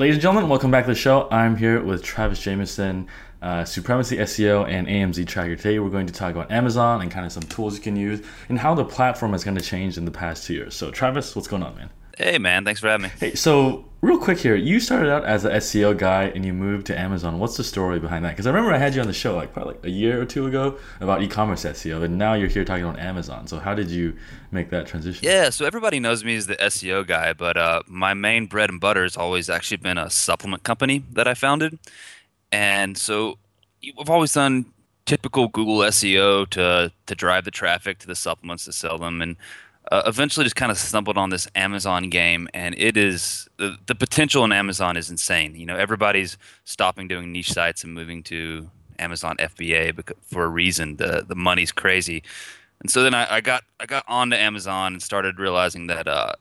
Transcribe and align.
Ladies 0.00 0.14
and 0.14 0.22
gentlemen, 0.22 0.48
welcome 0.48 0.70
back 0.70 0.86
to 0.86 0.92
the 0.92 0.94
show. 0.94 1.28
I'm 1.30 1.58
here 1.58 1.82
with 1.82 2.02
Travis 2.02 2.40
Jamison, 2.40 3.06
uh, 3.42 3.66
Supremacy 3.66 4.16
SEO 4.16 4.66
and 4.66 4.86
AMZ 4.86 5.26
Tracker. 5.26 5.56
Today, 5.56 5.78
we're 5.78 5.90
going 5.90 6.06
to 6.06 6.12
talk 6.14 6.32
about 6.32 6.50
Amazon 6.50 7.02
and 7.02 7.10
kind 7.10 7.26
of 7.26 7.32
some 7.32 7.42
tools 7.42 7.76
you 7.76 7.82
can 7.82 7.96
use 7.96 8.22
and 8.48 8.58
how 8.58 8.74
the 8.74 8.82
platform 8.82 9.32
has 9.32 9.44
kind 9.44 9.58
of 9.58 9.62
changed 9.62 9.98
in 9.98 10.06
the 10.06 10.10
past 10.10 10.46
two 10.46 10.54
years. 10.54 10.74
So, 10.74 10.90
Travis, 10.90 11.36
what's 11.36 11.48
going 11.48 11.62
on, 11.62 11.76
man? 11.76 11.90
Hey, 12.18 12.38
man, 12.38 12.64
thanks 12.64 12.80
for 12.80 12.88
having 12.88 13.04
me. 13.04 13.12
Hey, 13.18 13.34
so 13.34 13.84
real 14.02 14.18
quick 14.18 14.38
here, 14.38 14.54
you 14.54 14.80
started 14.80 15.10
out 15.10 15.24
as 15.24 15.44
an 15.44 15.52
SEO 15.52 15.96
guy 15.96 16.24
and 16.24 16.44
you 16.44 16.52
moved 16.52 16.86
to 16.86 16.98
Amazon. 16.98 17.38
What's 17.38 17.56
the 17.56 17.64
story 17.64 17.98
behind 18.00 18.24
that? 18.24 18.30
Because 18.30 18.46
I 18.46 18.50
remember 18.50 18.72
I 18.72 18.78
had 18.78 18.94
you 18.94 19.00
on 19.00 19.06
the 19.06 19.12
show 19.12 19.36
like 19.36 19.52
probably 19.52 19.74
like 19.74 19.84
a 19.84 19.90
year 19.90 20.20
or 20.20 20.24
two 20.24 20.46
ago 20.46 20.78
about 21.00 21.22
e-commerce 21.22 21.64
SEO, 21.64 22.02
and 22.02 22.18
now 22.18 22.34
you're 22.34 22.48
here 22.48 22.64
talking 22.64 22.84
on 22.84 22.98
Amazon. 22.98 23.46
So 23.46 23.58
how 23.58 23.74
did 23.74 23.90
you 23.90 24.16
make 24.50 24.70
that 24.70 24.86
transition? 24.86 25.24
Yeah, 25.24 25.50
so 25.50 25.64
everybody 25.64 26.00
knows 26.00 26.24
me 26.24 26.36
as 26.36 26.46
the 26.46 26.56
SEO 26.56 27.06
guy, 27.06 27.32
but 27.32 27.56
uh, 27.56 27.82
my 27.86 28.14
main 28.14 28.46
bread 28.46 28.70
and 28.70 28.80
butter 28.80 29.02
has 29.02 29.16
always 29.16 29.50
actually 29.50 29.78
been 29.78 29.98
a 29.98 30.10
supplement 30.10 30.62
company 30.62 31.04
that 31.12 31.28
I 31.28 31.34
founded, 31.34 31.78
and 32.52 32.96
so 32.96 33.38
I've 33.98 34.10
always 34.10 34.32
done 34.32 34.66
typical 35.06 35.48
Google 35.48 35.78
SEO 35.78 36.48
to 36.50 36.92
to 37.06 37.14
drive 37.14 37.44
the 37.44 37.50
traffic 37.50 37.98
to 37.98 38.06
the 38.06 38.14
supplements 38.14 38.64
to 38.66 38.72
sell 38.72 38.98
them, 38.98 39.20
and 39.20 39.36
uh, 39.90 40.02
eventually 40.06 40.44
just 40.44 40.56
kind 40.56 40.70
of 40.70 40.78
stumbled 40.78 41.18
on 41.18 41.30
this 41.30 41.48
Amazon 41.54 42.10
game, 42.10 42.48
and 42.54 42.74
it 42.78 42.96
is 42.96 43.48
the, 43.56 43.76
the 43.86 43.94
potential 43.94 44.44
in 44.44 44.52
Amazon 44.52 44.96
is 44.96 45.10
insane. 45.10 45.56
You 45.56 45.66
know, 45.66 45.76
everybody's 45.76 46.38
stopping 46.64 47.08
doing 47.08 47.32
niche 47.32 47.52
sites 47.52 47.82
and 47.82 47.92
moving 47.92 48.22
to 48.24 48.70
Amazon 49.00 49.36
FBA 49.38 49.96
because, 49.96 50.16
for 50.22 50.44
a 50.44 50.48
reason. 50.48 50.96
The 50.96 51.24
the 51.26 51.34
money's 51.34 51.72
crazy, 51.72 52.22
and 52.80 52.90
so 52.90 53.02
then 53.02 53.14
I, 53.14 53.36
I 53.36 53.40
got 53.40 53.64
I 53.80 53.86
got 53.86 54.04
onto 54.06 54.36
Amazon 54.36 54.94
and 54.94 55.02
started 55.02 55.40
realizing 55.40 55.88
that 55.88 56.06
uh, 56.06 56.34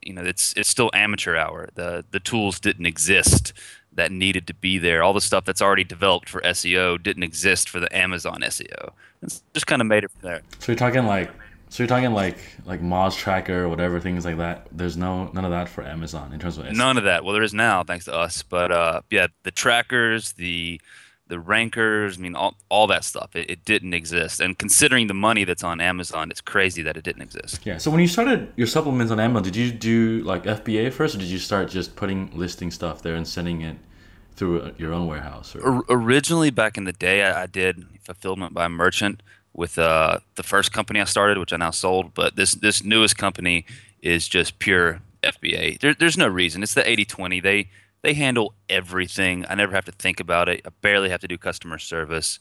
you 0.00 0.14
know 0.14 0.22
it's 0.22 0.54
it's 0.56 0.70
still 0.70 0.90
amateur 0.94 1.36
hour. 1.36 1.68
The 1.74 2.04
the 2.10 2.20
tools 2.20 2.58
didn't 2.58 2.86
exist 2.86 3.52
that 3.92 4.10
needed 4.10 4.46
to 4.46 4.54
be 4.54 4.78
there. 4.78 5.02
All 5.02 5.12
the 5.12 5.20
stuff 5.20 5.44
that's 5.44 5.62
already 5.62 5.84
developed 5.84 6.28
for 6.28 6.40
SEO 6.40 7.00
didn't 7.00 7.22
exist 7.22 7.68
for 7.68 7.78
the 7.80 7.94
Amazon 7.96 8.40
SEO. 8.40 8.92
It's 9.22 9.42
just 9.52 9.66
kind 9.66 9.80
of 9.80 9.86
made 9.86 10.04
it 10.04 10.10
from 10.10 10.22
there. 10.22 10.42
So 10.58 10.72
you're 10.72 10.76
talking 10.76 11.06
like 11.06 11.30
so 11.74 11.82
you're 11.82 11.88
talking 11.88 12.12
like 12.12 12.38
like 12.66 12.80
Moz 12.80 13.16
Tracker, 13.16 13.68
whatever 13.68 13.98
things 13.98 14.24
like 14.24 14.36
that. 14.36 14.68
There's 14.70 14.96
no 14.96 15.24
none 15.32 15.44
of 15.44 15.50
that 15.50 15.68
for 15.68 15.82
Amazon 15.82 16.32
in 16.32 16.38
terms 16.38 16.56
of 16.56 16.66
SEO. 16.66 16.76
none 16.76 16.96
of 16.96 17.02
that. 17.02 17.24
Well, 17.24 17.34
there 17.34 17.42
is 17.42 17.52
now 17.52 17.82
thanks 17.82 18.04
to 18.04 18.14
us, 18.14 18.44
but 18.44 18.70
uh, 18.70 19.00
yeah, 19.10 19.26
the 19.42 19.50
trackers, 19.50 20.34
the 20.34 20.80
the 21.26 21.40
rankers, 21.40 22.16
I 22.16 22.20
mean, 22.20 22.36
all, 22.36 22.54
all 22.68 22.86
that 22.86 23.02
stuff, 23.02 23.34
it, 23.34 23.50
it 23.50 23.64
didn't 23.64 23.92
exist. 23.92 24.38
And 24.38 24.56
considering 24.56 25.08
the 25.08 25.14
money 25.14 25.42
that's 25.42 25.64
on 25.64 25.80
Amazon, 25.80 26.30
it's 26.30 26.40
crazy 26.40 26.80
that 26.82 26.96
it 26.96 27.02
didn't 27.02 27.22
exist. 27.22 27.66
Yeah. 27.66 27.78
So 27.78 27.90
when 27.90 27.98
you 27.98 28.06
started 28.06 28.52
your 28.54 28.68
supplements 28.68 29.10
on 29.10 29.18
Amazon, 29.18 29.42
did 29.42 29.56
you 29.56 29.72
do 29.72 30.22
like 30.22 30.44
FBA 30.44 30.92
first, 30.92 31.16
or 31.16 31.18
did 31.18 31.26
you 31.26 31.38
start 31.38 31.70
just 31.70 31.96
putting 31.96 32.30
listing 32.38 32.70
stuff 32.70 33.02
there 33.02 33.16
and 33.16 33.26
sending 33.26 33.62
it 33.62 33.78
through 34.36 34.72
your 34.78 34.92
own 34.92 35.08
warehouse? 35.08 35.56
Or? 35.56 35.82
Originally, 35.88 36.52
back 36.52 36.78
in 36.78 36.84
the 36.84 36.92
day, 36.92 37.24
I, 37.24 37.42
I 37.42 37.46
did 37.46 37.84
fulfillment 38.04 38.54
by 38.54 38.68
merchant 38.68 39.24
with 39.54 39.78
uh, 39.78 40.18
the 40.34 40.42
first 40.42 40.72
company 40.72 41.00
I 41.00 41.04
started, 41.04 41.38
which 41.38 41.52
I 41.52 41.56
now 41.56 41.70
sold. 41.70 42.12
But 42.12 42.36
this 42.36 42.54
this 42.54 42.84
newest 42.84 43.16
company 43.16 43.64
is 44.02 44.28
just 44.28 44.58
pure 44.58 45.00
FBA. 45.22 45.80
There, 45.80 45.94
there's 45.94 46.18
no 46.18 46.28
reason. 46.28 46.62
It's 46.62 46.74
the 46.74 46.82
80-20. 46.82 47.42
They 47.42 47.70
they 48.02 48.12
handle 48.12 48.52
everything. 48.68 49.46
I 49.48 49.54
never 49.54 49.74
have 49.74 49.86
to 49.86 49.92
think 49.92 50.20
about 50.20 50.48
it. 50.50 50.60
I 50.66 50.70
barely 50.82 51.08
have 51.08 51.20
to 51.20 51.28
do 51.28 51.38
customer 51.38 51.78
service. 51.78 52.38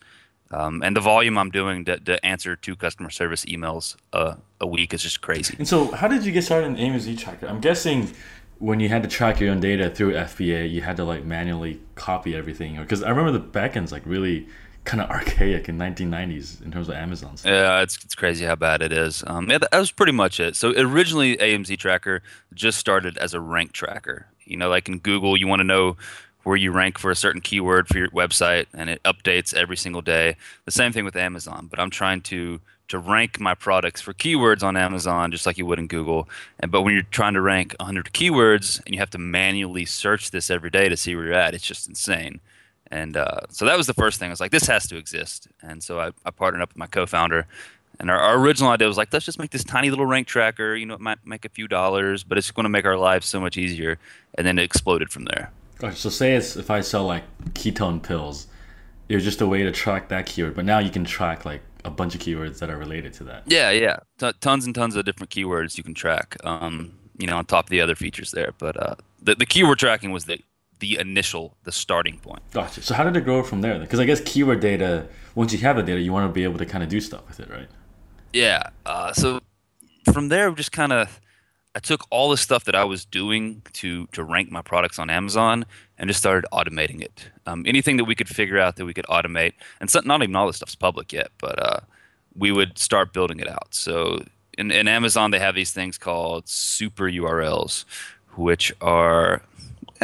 Um, 0.52 0.84
and 0.84 0.96
the 0.96 1.02
volume 1.02 1.38
I'm 1.38 1.50
doing 1.50 1.86
to, 1.86 2.00
to 2.02 2.24
answer 2.24 2.56
two 2.56 2.76
customer 2.76 3.10
service 3.10 3.46
emails 3.46 3.96
uh, 4.12 4.36
a 4.60 4.68
week 4.68 4.94
is 4.94 5.02
just 5.02 5.22
crazy. 5.22 5.56
And 5.58 5.68
so, 5.68 5.92
how 5.92 6.08
did 6.08 6.26
you 6.26 6.32
get 6.32 6.44
started 6.44 6.68
in 6.68 6.76
AMZ 6.76 7.18
Tracker? 7.18 7.48
I'm 7.48 7.62
guessing 7.62 8.12
when 8.60 8.80
you 8.80 8.90
had 8.90 9.04
to 9.04 9.10
track 9.10 9.40
your 9.40 9.52
own 9.52 9.62
data 9.62 9.90
through 9.90 10.14
FBA, 10.14 10.70
you 10.70 10.82
had 10.82 10.98
to 10.98 11.06
like 11.06 11.24
manually 11.24 11.80
copy 11.96 12.36
everything. 12.36 12.76
Because 12.78 13.02
I 13.02 13.10
remember 13.10 13.32
the 13.32 13.40
backend's 13.40 13.92
like 13.92 14.04
really 14.06 14.48
kind 14.84 15.02
of 15.02 15.10
archaic 15.12 15.70
in 15.70 15.78
1990s 15.78 16.62
in 16.64 16.72
terms 16.72 16.90
of 16.90 16.96
Amazon. 16.96 17.38
Stuff. 17.38 17.52
Yeah, 17.52 17.82
it's 17.82 18.04
it's 18.04 18.16
crazy 18.16 18.46
how 18.46 18.56
bad 18.56 18.82
it 18.82 18.92
is. 18.92 19.24
Um, 19.28 19.50
yeah, 19.50 19.58
that 19.60 19.74
was 19.74 19.92
pretty 19.92 20.12
much 20.12 20.40
it. 20.40 20.56
So 20.56 20.74
originally, 20.76 21.38
AMZ 21.38 21.78
Tracker 21.78 22.22
just 22.54 22.78
started 22.78 23.18
as 23.18 23.34
a 23.34 23.40
rank 23.40 23.72
tracker. 23.72 24.28
You 24.46 24.58
know, 24.58 24.70
like 24.70 24.90
in 24.90 25.00
Google, 25.00 25.38
you 25.38 25.48
want 25.48 25.62
to 25.62 25.66
know 25.66 25.96
where 26.44 26.58
you 26.58 26.72
rank 26.72 27.00
for 27.00 27.10
a 27.10 27.16
certain 27.16 27.40
keyword 27.40 27.88
for 27.88 27.98
your 27.98 28.10
website, 28.10 28.66
and 28.74 28.90
it 28.90 29.02
updates 29.04 29.54
every 29.54 29.78
single 29.78 30.02
day. 30.02 30.36
The 30.66 30.72
same 30.72 30.92
thing 30.92 31.06
with 31.06 31.16
Amazon, 31.16 31.68
but 31.70 31.80
I'm 31.80 31.90
trying 31.90 32.22
to 32.22 32.60
to 32.90 33.00
rank 33.00 33.40
my 33.40 33.56
products 33.56 34.02
for 34.02 34.14
keywords 34.14 34.62
on 34.62 34.76
Amazon 34.76 35.32
just 35.32 35.46
like 35.46 35.58
you 35.58 35.66
would 35.66 35.80
in 35.80 35.88
Google. 35.88 36.28
And 36.60 36.70
but 36.72 36.82
when 36.82 36.94
you're 36.94 37.04
trying 37.04 37.34
to 37.34 37.42
rank 37.42 37.76
100 37.80 38.12
keywords 38.14 38.84
and 38.86 38.94
you 38.94 39.00
have 39.00 39.10
to 39.12 39.18
manually 39.18 39.86
search 39.86 40.32
this 40.32 40.52
every 40.52 40.70
day 40.70 40.90
to 40.90 40.98
see 40.98 41.16
where 41.16 41.26
you're 41.26 41.34
at, 41.34 41.54
it's 41.54 41.66
just 41.66 41.88
insane. 41.88 42.42
And 42.92 43.18
uh, 43.18 43.42
so 43.50 43.66
that 43.66 43.78
was 43.78 43.88
the 43.88 43.94
first 43.94 44.20
thing. 44.20 44.28
I 44.28 44.32
was 44.32 44.40
like, 44.40 44.52
this 44.52 44.68
has 44.68 44.88
to 44.88 44.98
exist. 44.98 45.48
And 45.62 45.82
so 45.82 46.00
I, 46.00 46.12
I 46.26 46.32
partnered 46.32 46.62
up 46.62 46.70
with 46.70 46.78
my 46.78 46.88
co-founder. 46.88 47.48
And 48.00 48.10
our, 48.10 48.20
our, 48.20 48.38
original 48.38 48.72
idea 48.72 48.88
was 48.88 48.98
like, 48.98 49.14
let's 49.14 49.26
just 49.26 49.40
make 49.40 49.52
this 49.52 49.64
tiny 49.64 49.90
little 49.90 50.06
rank 50.06 50.28
tracker. 50.28 50.76
You 50.76 50.86
know, 50.86 50.96
it 50.96 51.00
might 51.00 51.26
make 51.26 51.46
a 51.46 51.50
few 51.50 51.68
dollars, 51.68 52.24
but 52.24 52.38
it's 52.38 52.52
going 52.52 52.64
to 52.66 52.70
make 52.70 52.86
our 52.86 52.98
lives 52.98 53.28
so 53.28 53.40
much 53.40 53.58
easier. 53.58 54.00
And 54.36 54.46
then 54.46 54.60
it 54.60 54.64
exploded 54.64 55.12
from 55.12 55.26
there. 55.26 55.52
Right, 55.82 55.94
so 55.96 56.10
say 56.10 56.36
it's 56.36 56.56
if 56.56 56.72
I 56.72 56.82
sell 56.82 57.06
like 57.06 57.24
ketone 57.54 58.02
pills, 58.02 58.48
it 59.10 59.16
was 59.16 59.24
just 59.24 59.42
a 59.42 59.48
way 59.48 59.64
to 59.64 59.72
track 59.72 60.10
that 60.10 60.26
keyword. 60.26 60.56
But 60.56 60.66
now 60.66 60.80
you 60.80 60.90
can 60.90 61.04
track 61.04 61.46
like 61.46 61.62
a 61.84 61.90
bunch 61.90 62.16
of 62.16 62.22
keywords 62.22 62.60
that 62.60 62.70
are 62.70 62.78
related 62.78 63.14
to 63.14 63.24
that. 63.26 63.44
Yeah, 63.46 63.70
yeah, 63.72 63.98
T- 64.18 64.32
tons 64.40 64.66
and 64.66 64.74
tons 64.74 64.96
of 64.96 65.06
different 65.06 65.30
keywords 65.30 65.78
you 65.78 65.84
can 65.84 65.94
track. 65.94 66.38
Um, 66.44 66.98
you 67.18 67.28
know, 67.28 67.38
on 67.38 67.46
top 67.46 67.66
of 67.66 67.70
the 67.70 67.82
other 67.82 67.96
features 67.96 68.32
there. 68.32 68.54
But 68.58 68.82
uh, 68.82 68.96
the 69.22 69.36
the 69.36 69.46
keyword 69.46 69.80
tracking 69.80 70.12
was 70.12 70.26
the 70.26 70.40
the 70.84 71.00
initial, 71.00 71.56
the 71.64 71.72
starting 71.72 72.20
point. 72.20 72.42
Gotcha. 72.52 72.82
So 72.82 72.94
how 72.94 73.06
did 73.06 73.16
it 73.16 73.22
grow 73.22 73.42
from 73.42 73.62
there? 73.62 73.80
Because 73.80 74.02
I 74.02 74.06
guess 74.06 74.20
keyword 74.20 74.60
data, 74.60 75.08
once 75.34 75.54
you 75.54 75.60
have 75.60 75.78
the 75.78 75.84
data, 75.84 76.02
you 76.02 76.12
want 76.12 76.28
to 76.28 76.34
be 76.34 76.44
able 76.44 76.58
to 76.58 76.66
kind 76.66 76.84
of 76.84 76.90
do 76.90 77.00
stuff 77.00 77.26
with 77.26 77.40
it, 77.40 77.50
right? 77.50 77.70
Yeah. 78.34 78.70
Uh, 78.86 79.14
so 79.14 79.40
from 80.12 80.28
there, 80.28 80.52
just 80.52 80.74
kind 80.74 80.92
of, 80.92 81.22
I 81.74 81.80
took 81.80 82.06
all 82.10 82.30
the 82.30 82.36
stuff 82.36 82.66
that 82.66 82.76
I 82.76 82.84
was 82.84 83.06
doing 83.06 83.62
to 83.74 84.08
to 84.08 84.24
rank 84.26 84.52
my 84.52 84.62
products 84.62 85.00
on 85.00 85.10
Amazon 85.10 85.66
and 85.98 86.10
just 86.10 86.20
started 86.20 86.46
automating 86.52 87.02
it. 87.02 87.30
Um, 87.46 87.64
anything 87.66 87.96
that 87.96 88.04
we 88.04 88.14
could 88.14 88.28
figure 88.28 88.60
out 88.60 88.76
that 88.76 88.86
we 88.86 88.94
could 88.94 89.06
automate, 89.06 89.54
and 89.80 89.90
so, 89.90 90.02
not 90.04 90.22
even 90.22 90.36
all 90.36 90.48
this 90.48 90.58
stuff's 90.58 90.76
public 90.76 91.14
yet, 91.14 91.32
but 91.40 91.58
uh, 91.64 91.80
we 92.36 92.52
would 92.52 92.78
start 92.78 93.14
building 93.14 93.40
it 93.40 93.48
out. 93.48 93.74
So 93.74 94.24
in, 94.58 94.70
in 94.70 94.90
Amazon, 94.90 95.32
they 95.32 95.40
have 95.40 95.56
these 95.56 95.72
things 95.72 95.98
called 95.98 96.50
super 96.50 97.06
URLs, 97.06 97.86
which 98.36 98.74
are 98.82 99.42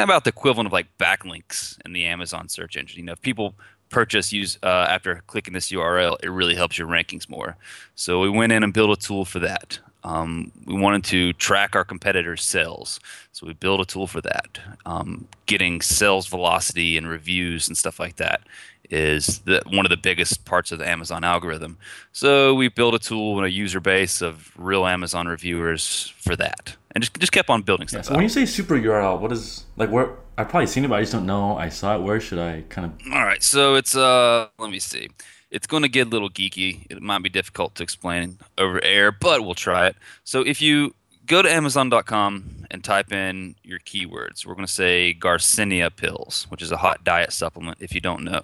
about 0.04 0.24
the 0.24 0.30
equivalent 0.30 0.68
of 0.68 0.74
like 0.74 0.88
backlinks 0.98 1.78
in 1.86 1.94
the 1.94 2.06
Amazon 2.06 2.50
search 2.50 2.78
engine. 2.78 3.00
You 3.00 3.06
know, 3.06 3.14
if 3.14 3.22
people 3.22 3.56
purchase 3.90 4.32
use 4.32 4.58
uh, 4.64 4.88
after 4.90 5.24
clicking 5.28 5.54
this 5.54 5.72
URL, 5.72 6.18
it 6.24 6.30
really 6.30 6.56
helps 6.56 6.78
your 6.78 6.88
rankings 6.88 7.30
more. 7.30 7.58
So 7.96 8.20
we 8.20 8.30
went 8.30 8.52
in 8.52 8.64
and 8.64 8.74
built 8.74 8.98
a 8.98 9.02
tool 9.02 9.26
for 9.26 9.40
that. 9.40 9.80
Um, 10.04 10.52
we 10.66 10.80
wanted 10.80 11.04
to 11.06 11.34
track 11.34 11.76
our 11.76 11.84
competitors' 11.84 12.44
sales, 12.44 13.02
so 13.34 13.46
we 13.46 13.54
built 13.54 13.82
a 13.82 13.86
tool 13.86 14.08
for 14.08 14.22
that. 14.22 14.60
Um, 14.86 15.28
getting 15.46 15.82
sales 15.82 16.28
velocity 16.28 16.98
and 16.98 17.08
reviews 17.08 17.68
and 17.68 17.78
stuff 17.78 18.00
like 18.00 18.16
that 18.16 18.42
is 18.90 19.40
the, 19.40 19.62
one 19.68 19.86
of 19.86 19.90
the 19.90 19.98
biggest 19.98 20.46
parts 20.46 20.72
of 20.72 20.80
the 20.80 20.88
Amazon 20.88 21.24
algorithm. 21.24 21.78
So 22.14 22.56
we 22.56 22.70
built 22.70 22.96
a 22.96 23.00
tool 23.00 23.38
and 23.38 23.46
a 23.46 23.52
user 23.52 23.80
base 23.80 24.22
of 24.22 24.52
real 24.58 24.86
Amazon 24.86 25.28
reviewers 25.28 26.14
for 26.18 26.36
that, 26.38 26.76
and 26.94 27.04
just 27.04 27.18
just 27.20 27.32
kept 27.32 27.50
on 27.50 27.62
building 27.62 27.88
stuff. 27.88 28.06
Yeah, 28.06 28.10
so 28.10 28.14
when 28.16 28.24
you 28.24 28.30
say 28.30 28.46
super 28.46 28.76
URL, 28.76 29.20
what 29.20 29.32
is 29.32 29.66
like 29.78 29.90
where 29.90 30.16
I've 30.38 30.50
probably 30.50 30.68
seen 30.68 30.86
it, 30.86 30.88
but 30.88 30.96
I 30.96 31.02
just 31.02 31.14
don't 31.14 31.26
know. 31.26 31.58
I 31.58 31.70
saw 31.70 31.96
it. 31.96 32.02
Where 32.02 32.20
should 32.20 32.40
I 32.40 32.64
kind 32.70 32.86
of? 32.86 33.14
All 33.14 33.26
right, 33.26 33.44
so 33.44 33.76
it's 33.76 33.96
uh, 33.96 34.48
let 34.58 34.72
me 34.72 34.80
see. 34.80 35.10
It's 35.52 35.66
going 35.66 35.82
to 35.82 35.90
get 35.90 36.08
a 36.08 36.10
little 36.10 36.30
geeky. 36.30 36.86
It 36.92 37.02
might 37.02 37.24
be 37.24 37.30
difficult 37.30 37.74
to 37.76 37.84
explain 37.84 38.38
over 38.58 38.84
air, 38.84 39.12
but 39.12 39.44
we'll 39.44 39.56
try 39.56 39.88
it. 39.88 39.96
So 40.24 40.42
if 40.42 40.62
you 40.62 40.94
go 41.30 41.44
to 41.44 41.52
Amazon.com 41.52 42.66
and 42.72 42.84
type 42.84 43.14
in 43.14 43.56
your 43.64 43.80
keywords. 43.80 44.46
We're 44.46 44.56
going 44.56 44.66
to 44.66 44.72
say 44.72 45.16
Garcinia 45.18 45.96
pills, 45.96 46.48
which 46.50 46.62
is 46.62 46.72
a 46.72 46.78
hot 46.78 47.04
diet 47.04 47.32
supplement 47.32 47.78
if 47.80 47.94
you 47.94 48.02
don't 48.02 48.24
know. 48.24 48.42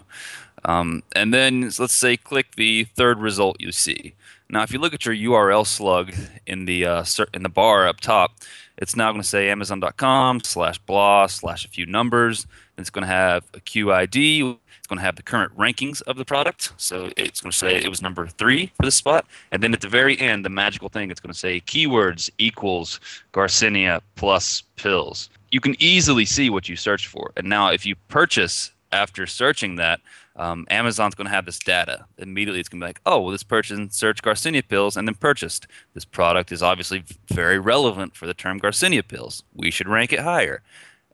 Um, 0.63 1.03
and 1.15 1.33
then 1.33 1.71
let's 1.79 1.93
say 1.93 2.15
click 2.15 2.55
the 2.55 2.83
third 2.83 3.19
result 3.19 3.57
you 3.59 3.71
see. 3.71 4.13
Now, 4.49 4.63
if 4.63 4.71
you 4.71 4.79
look 4.79 4.93
at 4.93 5.05
your 5.05 5.15
URL 5.15 5.65
slug 5.65 6.13
in 6.45 6.65
the 6.65 6.85
uh, 6.85 7.05
in 7.33 7.43
the 7.43 7.49
bar 7.49 7.87
up 7.87 7.99
top, 7.99 8.31
it's 8.77 8.95
now 8.95 9.11
going 9.11 9.21
to 9.21 9.27
say 9.27 9.49
Amazon.com 9.49 10.41
slash 10.41 10.77
blah 10.79 11.27
slash 11.27 11.65
a 11.65 11.67
few 11.67 11.85
numbers. 11.85 12.45
It's 12.77 12.89
going 12.89 13.03
to 13.03 13.07
have 13.07 13.45
a 13.53 13.59
QID 13.59 14.57
it's 14.85 14.87
going 14.87 14.99
to 14.99 15.03
have 15.03 15.15
the 15.15 15.23
current 15.23 15.51
rankings 15.57 16.03
of 16.03 16.15
the 16.15 16.25
product. 16.25 16.71
So 16.77 17.09
it's 17.17 17.41
going 17.41 17.51
to 17.51 17.57
say 17.57 17.75
it 17.75 17.89
was 17.89 18.03
number 18.03 18.27
three 18.27 18.67
for 18.77 18.83
this 18.83 18.93
spot. 18.93 19.25
And 19.51 19.63
then 19.63 19.73
at 19.73 19.81
the 19.81 19.89
very 19.89 20.15
end, 20.19 20.45
the 20.45 20.49
magical 20.49 20.89
thing, 20.89 21.09
it's 21.09 21.19
going 21.19 21.33
to 21.33 21.39
say 21.39 21.59
keywords 21.61 22.29
equals 22.37 22.99
Garcinia 23.33 24.01
plus 24.15 24.61
pills. 24.75 25.31
You 25.49 25.59
can 25.59 25.75
easily 25.79 26.23
see 26.23 26.51
what 26.51 26.69
you 26.69 26.75
searched 26.75 27.07
for. 27.07 27.31
And 27.35 27.49
now, 27.49 27.71
if 27.71 27.83
you 27.83 27.95
purchase 28.09 28.73
after 28.91 29.25
searching 29.25 29.77
that, 29.77 30.01
um, 30.35 30.65
Amazon's 30.69 31.15
going 31.15 31.25
to 31.25 31.33
have 31.33 31.45
this 31.45 31.59
data. 31.59 32.05
Immediately, 32.17 32.59
it's 32.59 32.69
going 32.69 32.81
to 32.81 32.85
be 32.85 32.89
like, 32.89 33.01
oh, 33.05 33.21
well, 33.21 33.31
this 33.31 33.43
person 33.43 33.89
searched 33.89 34.23
Garcinia 34.23 34.67
pills 34.67 34.97
and 34.97 35.07
then 35.07 35.15
purchased. 35.15 35.67
This 35.93 36.05
product 36.05 36.51
is 36.51 36.61
obviously 36.61 37.03
very 37.27 37.57
relevant 37.57 38.15
for 38.15 38.25
the 38.25 38.33
term 38.33 38.59
Garcinia 38.59 39.07
pills. 39.07 39.43
We 39.53 39.71
should 39.71 39.87
rank 39.87 40.11
it 40.11 40.19
higher. 40.19 40.61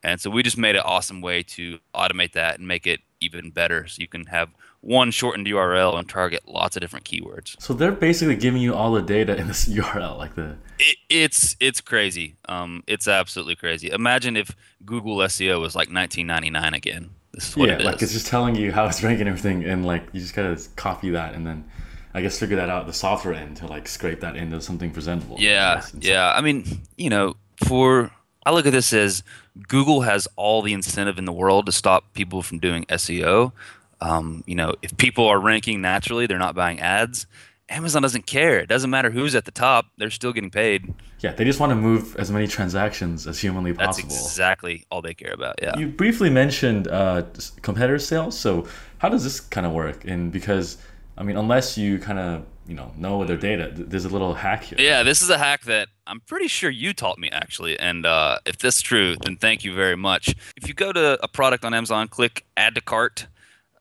And 0.03 0.19
so 0.19 0.31
we 0.31 0.41
just 0.41 0.57
made 0.57 0.75
an 0.75 0.81
awesome 0.83 1.21
way 1.21 1.43
to 1.43 1.79
automate 1.93 2.31
that 2.33 2.57
and 2.57 2.67
make 2.67 2.87
it 2.87 3.01
even 3.19 3.51
better. 3.51 3.85
So 3.87 4.01
you 4.01 4.07
can 4.07 4.25
have 4.27 4.49
one 4.81 5.11
shortened 5.11 5.45
URL 5.45 5.97
and 5.99 6.09
target 6.09 6.41
lots 6.47 6.75
of 6.75 6.81
different 6.81 7.05
keywords. 7.05 7.61
So 7.61 7.75
they're 7.75 7.91
basically 7.91 8.35
giving 8.35 8.63
you 8.63 8.73
all 8.73 8.91
the 8.91 9.03
data 9.03 9.35
in 9.35 9.47
this 9.47 9.65
URL, 9.69 10.17
like 10.17 10.33
the. 10.33 10.57
It, 10.79 10.97
it's 11.09 11.55
it's 11.59 11.81
crazy. 11.81 12.35
Um, 12.49 12.83
it's 12.87 13.07
absolutely 13.07 13.55
crazy. 13.55 13.91
Imagine 13.91 14.35
if 14.35 14.55
Google 14.83 15.17
SEO 15.17 15.61
was 15.61 15.75
like 15.75 15.89
1999 15.93 16.73
again. 16.73 17.11
This 17.33 17.49
is 17.49 17.57
what 17.57 17.69
yeah, 17.69 17.75
it 17.75 17.81
is. 17.81 17.85
like 17.85 18.01
it's 18.01 18.13
just 18.13 18.27
telling 18.27 18.55
you 18.55 18.71
how 18.71 18.85
it's 18.87 19.03
ranking 19.03 19.27
everything, 19.27 19.63
and 19.65 19.85
like 19.85 20.03
you 20.11 20.19
just 20.19 20.33
gotta 20.35 20.61
copy 20.75 21.11
that, 21.11 21.33
and 21.33 21.45
then 21.47 21.65
I 22.13 22.21
guess 22.21 22.37
figure 22.39 22.57
that 22.57 22.69
out 22.69 22.87
the 22.87 22.93
software 22.93 23.33
end 23.33 23.57
to 23.57 23.67
like 23.67 23.87
scrape 23.87 24.19
that 24.21 24.35
into 24.35 24.61
something 24.61 24.91
presentable. 24.91 25.37
I 25.37 25.41
Yeah, 25.41 25.75
guess, 25.75 25.93
yeah. 25.99 26.31
I 26.35 26.41
mean, 26.41 26.65
you 26.97 27.09
know, 27.09 27.35
for 27.65 28.11
I 28.45 28.51
look 28.51 28.65
at 28.65 28.73
this 28.73 28.91
as 28.93 29.23
Google 29.67 30.01
has 30.01 30.27
all 30.35 30.61
the 30.61 30.73
incentive 30.73 31.17
in 31.17 31.25
the 31.25 31.31
world 31.33 31.65
to 31.67 31.71
stop 31.71 32.13
people 32.13 32.41
from 32.41 32.59
doing 32.59 32.85
SEO. 32.85 33.53
Um, 34.01 34.43
you 34.47 34.55
know, 34.55 34.73
if 34.81 34.97
people 34.97 35.27
are 35.27 35.39
ranking 35.39 35.81
naturally, 35.81 36.25
they're 36.25 36.39
not 36.39 36.55
buying 36.55 36.79
ads. 36.79 37.27
Amazon 37.71 38.01
doesn't 38.01 38.27
care. 38.27 38.59
It 38.59 38.67
doesn't 38.67 38.89
matter 38.89 39.09
who's 39.09 39.33
at 39.33 39.45
the 39.45 39.51
top; 39.51 39.85
they're 39.97 40.09
still 40.09 40.33
getting 40.33 40.51
paid. 40.51 40.93
Yeah, 41.19 41.33
they 41.33 41.45
just 41.45 41.59
want 41.59 41.71
to 41.71 41.75
move 41.75 42.15
as 42.17 42.31
many 42.31 42.47
transactions 42.47 43.27
as 43.27 43.39
humanly 43.39 43.73
possible. 43.73 44.09
That's 44.09 44.25
exactly 44.25 44.85
all 44.91 45.01
they 45.01 45.13
care 45.13 45.33
about. 45.33 45.55
Yeah. 45.61 45.77
You 45.77 45.87
briefly 45.87 46.29
mentioned 46.29 46.87
uh, 46.87 47.23
competitor 47.61 47.99
sales. 47.99 48.37
So 48.37 48.67
how 48.97 49.09
does 49.09 49.23
this 49.23 49.39
kind 49.39 49.65
of 49.65 49.71
work? 49.71 50.03
And 50.05 50.31
because 50.31 50.77
I 51.17 51.23
mean, 51.23 51.37
unless 51.37 51.77
you 51.77 51.99
kind 51.99 52.19
of 52.19 52.45
you 52.67 52.75
know 52.75 52.91
know 52.97 53.23
their 53.23 53.37
data, 53.37 53.71
th- 53.71 53.87
there's 53.89 54.05
a 54.05 54.09
little 54.09 54.33
hack 54.33 54.63
here. 54.63 54.77
Yeah, 54.79 55.03
this 55.03 55.21
is 55.21 55.29
a 55.29 55.37
hack 55.37 55.63
that 55.63 55.89
I'm 56.07 56.19
pretty 56.21 56.47
sure 56.47 56.69
you 56.69 56.93
taught 56.93 57.19
me 57.19 57.29
actually. 57.31 57.79
And 57.79 58.05
uh, 58.05 58.39
if 58.45 58.57
this 58.57 58.77
is 58.77 58.81
true, 58.81 59.15
then 59.23 59.37
thank 59.37 59.63
you 59.63 59.73
very 59.73 59.95
much. 59.95 60.35
If 60.57 60.67
you 60.67 60.73
go 60.73 60.91
to 60.91 61.23
a 61.23 61.27
product 61.27 61.63
on 61.63 61.73
Amazon, 61.73 62.07
click 62.07 62.45
add 62.57 62.75
to 62.75 62.81
cart, 62.81 63.27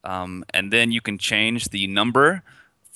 um, 0.04 0.44
and 0.52 0.72
then 0.72 0.92
you 0.92 1.00
can 1.00 1.18
change 1.18 1.70
the 1.70 1.86
number 1.86 2.42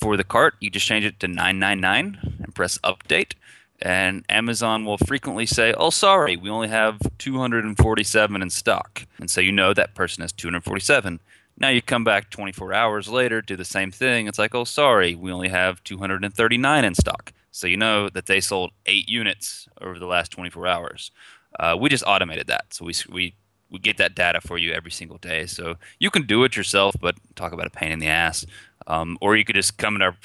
for 0.05 0.19
the 0.19 0.23
cart. 0.25 0.55
You 0.61 0.69
just 0.69 0.85
change 0.85 1.07
it 1.07 1.19
to 1.21 1.29
999 1.29 2.39
and 2.43 2.55
press 2.55 2.77
update. 2.85 3.33
And 3.81 4.23
Amazon 4.29 4.85
will 4.85 4.99
frequently 4.99 5.47
say, 5.47 5.73
"Oh, 5.73 5.89
sorry, 5.89 6.37
we 6.37 6.51
only 6.51 6.69
have 6.69 6.99
247 7.17 8.43
in 8.43 8.51
stock," 8.51 9.07
and 9.19 9.31
so 9.31 9.41
you 9.41 9.51
know 9.51 9.73
that 9.73 9.95
person 9.95 10.21
has 10.21 10.31
247. 10.31 11.21
Now 11.57 11.71
you 11.71 11.81
come 11.81 12.05
back 12.05 12.29
24 12.29 12.75
hours 12.75 13.09
later, 13.09 13.41
do 13.41 13.57
the 13.57 13.65
same 13.65 13.91
thing. 13.91 14.29
It's 14.29 14.39
like, 14.39 14.55
"Oh, 14.55 14.65
sorry, 14.65 15.15
we 15.15 15.33
only 15.33 15.49
have 15.49 15.83
239 15.85 16.85
in 16.85 16.95
stock." 16.95 17.33
So 17.51 17.67
you 17.67 17.79
know 17.79 18.11
that 18.11 18.27
they 18.27 18.41
sold 18.41 18.73
eight 18.85 19.09
units 19.09 19.69
over 19.81 19.99
the 19.99 20.13
last 20.15 20.31
24 20.33 20.67
hours. 20.67 21.11
Uh, 21.59 21.77
we 21.81 21.89
just 21.89 22.05
automated 22.07 22.47
that, 22.49 22.75
so 22.75 22.85
we 22.85 22.95
we 23.09 23.35
we 23.71 23.79
get 23.81 23.97
that 23.97 24.15
data 24.15 24.41
for 24.41 24.57
you 24.57 24.73
every 24.73 24.91
single 24.91 25.19
day. 25.19 25.47
So 25.47 25.77
you 25.99 26.11
can 26.11 26.23
do 26.27 26.45
it 26.45 26.57
yourself, 26.57 26.95
but 27.01 27.17
talk 27.35 27.53
about 27.53 27.67
a 27.67 27.71
pain 27.71 27.91
in 27.91 27.99
the 27.99 28.07
ass. 28.07 28.47
Um, 28.87 29.17
or 29.21 29.37
you 29.37 29.45
could 29.45 29.57
just 29.57 29.79
come 29.79 29.97
in 29.97 30.03
our 30.03 30.17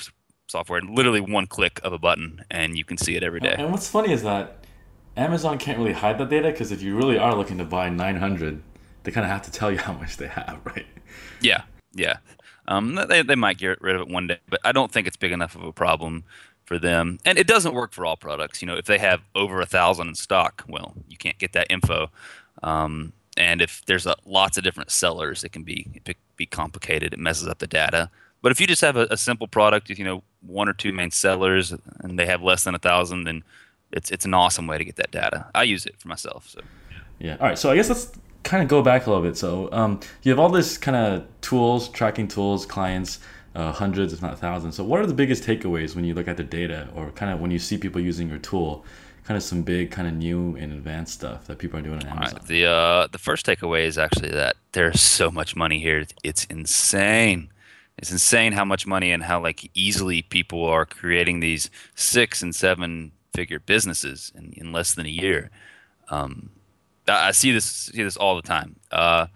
software 0.47 0.79
and 0.79 0.89
literally 0.89 1.21
one 1.21 1.47
click 1.47 1.79
of 1.83 1.93
a 1.93 1.99
button, 1.99 2.43
and 2.49 2.77
you 2.77 2.83
can 2.83 2.97
see 2.97 3.15
it 3.15 3.23
every 3.23 3.39
day. 3.39 3.55
And 3.57 3.71
what's 3.71 3.87
funny 3.87 4.11
is 4.11 4.23
that 4.23 4.65
Amazon 5.15 5.57
can't 5.57 5.77
really 5.77 5.93
hide 5.93 6.17
that 6.17 6.29
data 6.29 6.51
because 6.51 6.71
if 6.71 6.81
you 6.81 6.95
really 6.95 7.17
are 7.17 7.35
looking 7.35 7.57
to 7.57 7.65
buy 7.65 7.89
900, 7.89 8.61
they 9.03 9.11
kind 9.11 9.25
of 9.25 9.31
have 9.31 9.41
to 9.43 9.51
tell 9.51 9.71
you 9.71 9.77
how 9.87 9.93
much 9.93 10.17
they 10.17 10.27
have, 10.27 10.59
right? 10.65 10.85
Yeah, 11.41 11.63
yeah. 11.93 12.17
Um, 12.67 12.99
they 13.09 13.23
they 13.23 13.35
might 13.35 13.57
get 13.57 13.81
rid 13.81 13.95
of 13.95 14.01
it 14.01 14.07
one 14.07 14.27
day, 14.27 14.37
but 14.47 14.59
I 14.63 14.71
don't 14.71 14.91
think 14.91 15.07
it's 15.07 15.17
big 15.17 15.31
enough 15.31 15.55
of 15.55 15.63
a 15.63 15.73
problem 15.73 16.23
for 16.65 16.77
them. 16.77 17.17
And 17.25 17.39
it 17.39 17.47
doesn't 17.47 17.73
work 17.73 17.93
for 17.93 18.05
all 18.05 18.15
products. 18.15 18.61
You 18.61 18.67
know, 18.67 18.77
if 18.77 18.85
they 18.85 18.99
have 18.99 19.21
over 19.33 19.59
a 19.59 19.65
thousand 19.65 20.09
in 20.09 20.15
stock, 20.15 20.63
well, 20.67 20.93
you 21.07 21.17
can't 21.17 21.39
get 21.39 21.53
that 21.53 21.65
info. 21.71 22.11
Um, 22.61 23.13
and 23.37 23.59
if 23.59 23.83
there's 23.87 24.05
a, 24.05 24.15
lots 24.23 24.55
of 24.57 24.63
different 24.63 24.91
sellers, 24.91 25.43
it 25.43 25.51
can 25.51 25.63
be 25.63 25.87
it 25.95 26.05
can 26.05 26.15
be 26.37 26.45
complicated. 26.45 27.11
It 27.11 27.19
messes 27.19 27.47
up 27.47 27.57
the 27.57 27.67
data. 27.67 28.11
But 28.41 28.51
if 28.51 28.61
you 28.61 28.67
just 28.67 28.81
have 28.81 28.95
a, 28.95 29.07
a 29.11 29.17
simple 29.17 29.47
product, 29.47 29.89
you 29.89 30.05
know, 30.05 30.23
one 30.41 30.69
or 30.69 30.73
two 30.73 30.93
main 30.93 31.11
sellers, 31.11 31.73
and 31.99 32.17
they 32.17 32.25
have 32.25 32.41
less 32.41 32.63
than 32.63 32.75
a 32.75 32.79
thousand, 32.79 33.25
then 33.25 33.43
it's 33.91 34.11
it's 34.11 34.25
an 34.25 34.33
awesome 34.33 34.67
way 34.67 34.77
to 34.77 34.85
get 34.85 34.95
that 34.97 35.11
data. 35.11 35.47
I 35.53 35.63
use 35.63 35.85
it 35.85 35.95
for 35.97 36.07
myself. 36.07 36.47
So 36.49 36.61
Yeah. 37.19 37.37
All 37.39 37.47
right. 37.47 37.57
So 37.57 37.69
I 37.69 37.75
guess 37.75 37.89
let's 37.89 38.11
kind 38.43 38.63
of 38.63 38.69
go 38.69 38.81
back 38.81 39.05
a 39.05 39.09
little 39.09 39.23
bit. 39.23 39.37
So 39.37 39.69
um, 39.71 39.99
you 40.23 40.31
have 40.31 40.39
all 40.39 40.49
this 40.49 40.77
kind 40.77 40.95
of 40.95 41.27
tools, 41.41 41.89
tracking 41.89 42.27
tools, 42.27 42.65
clients, 42.65 43.19
uh, 43.55 43.71
hundreds, 43.71 44.13
if 44.13 44.21
not 44.21 44.39
thousands. 44.39 44.75
So 44.75 44.83
what 44.83 44.99
are 44.99 45.05
the 45.05 45.13
biggest 45.13 45.43
takeaways 45.43 45.95
when 45.95 46.05
you 46.05 46.13
look 46.13 46.27
at 46.27 46.37
the 46.37 46.43
data, 46.43 46.87
or 46.95 47.11
kind 47.11 47.31
of 47.31 47.39
when 47.39 47.51
you 47.51 47.59
see 47.59 47.77
people 47.77 48.01
using 48.01 48.29
your 48.29 48.39
tool? 48.39 48.85
Kind 49.25 49.37
of 49.37 49.43
some 49.43 49.61
big, 49.61 49.91
kind 49.91 50.07
of 50.07 50.15
new 50.15 50.55
and 50.55 50.73
advanced 50.73 51.13
stuff 51.13 51.45
that 51.45 51.59
people 51.59 51.77
are 51.77 51.83
doing 51.83 51.97
on 51.97 52.07
Amazon. 52.07 52.39
right. 52.39 52.47
The 52.47 52.65
uh, 52.65 53.07
the 53.11 53.19
first 53.19 53.45
takeaway 53.45 53.85
is 53.85 53.97
actually 53.97 54.31
that 54.31 54.55
there's 54.71 55.01
so 55.01 55.29
much 55.29 55.55
money 55.55 55.79
here. 55.79 56.05
It's 56.23 56.45
insane. 56.45 57.51
It's 57.99 58.11
insane 58.11 58.53
how 58.53 58.65
much 58.65 58.87
money 58.87 59.11
and 59.11 59.23
how 59.23 59.41
like 59.41 59.69
easily 59.73 60.21
people 60.21 60.65
are 60.65 60.85
creating 60.85 61.41
these 61.41 61.69
six 61.95 62.41
and 62.41 62.55
seven 62.55 63.11
figure 63.33 63.59
businesses 63.59 64.31
in, 64.35 64.53
in 64.55 64.71
less 64.71 64.93
than 64.93 65.05
a 65.05 65.09
year. 65.09 65.51
Um, 66.09 66.51
I 67.07 67.27
I 67.27 67.31
see 67.31 67.51
this 67.51 67.65
see 67.65 68.01
this 68.03 68.17
all 68.17 68.35
the 68.35 68.41
time. 68.41 68.77
Uh, 68.91 69.27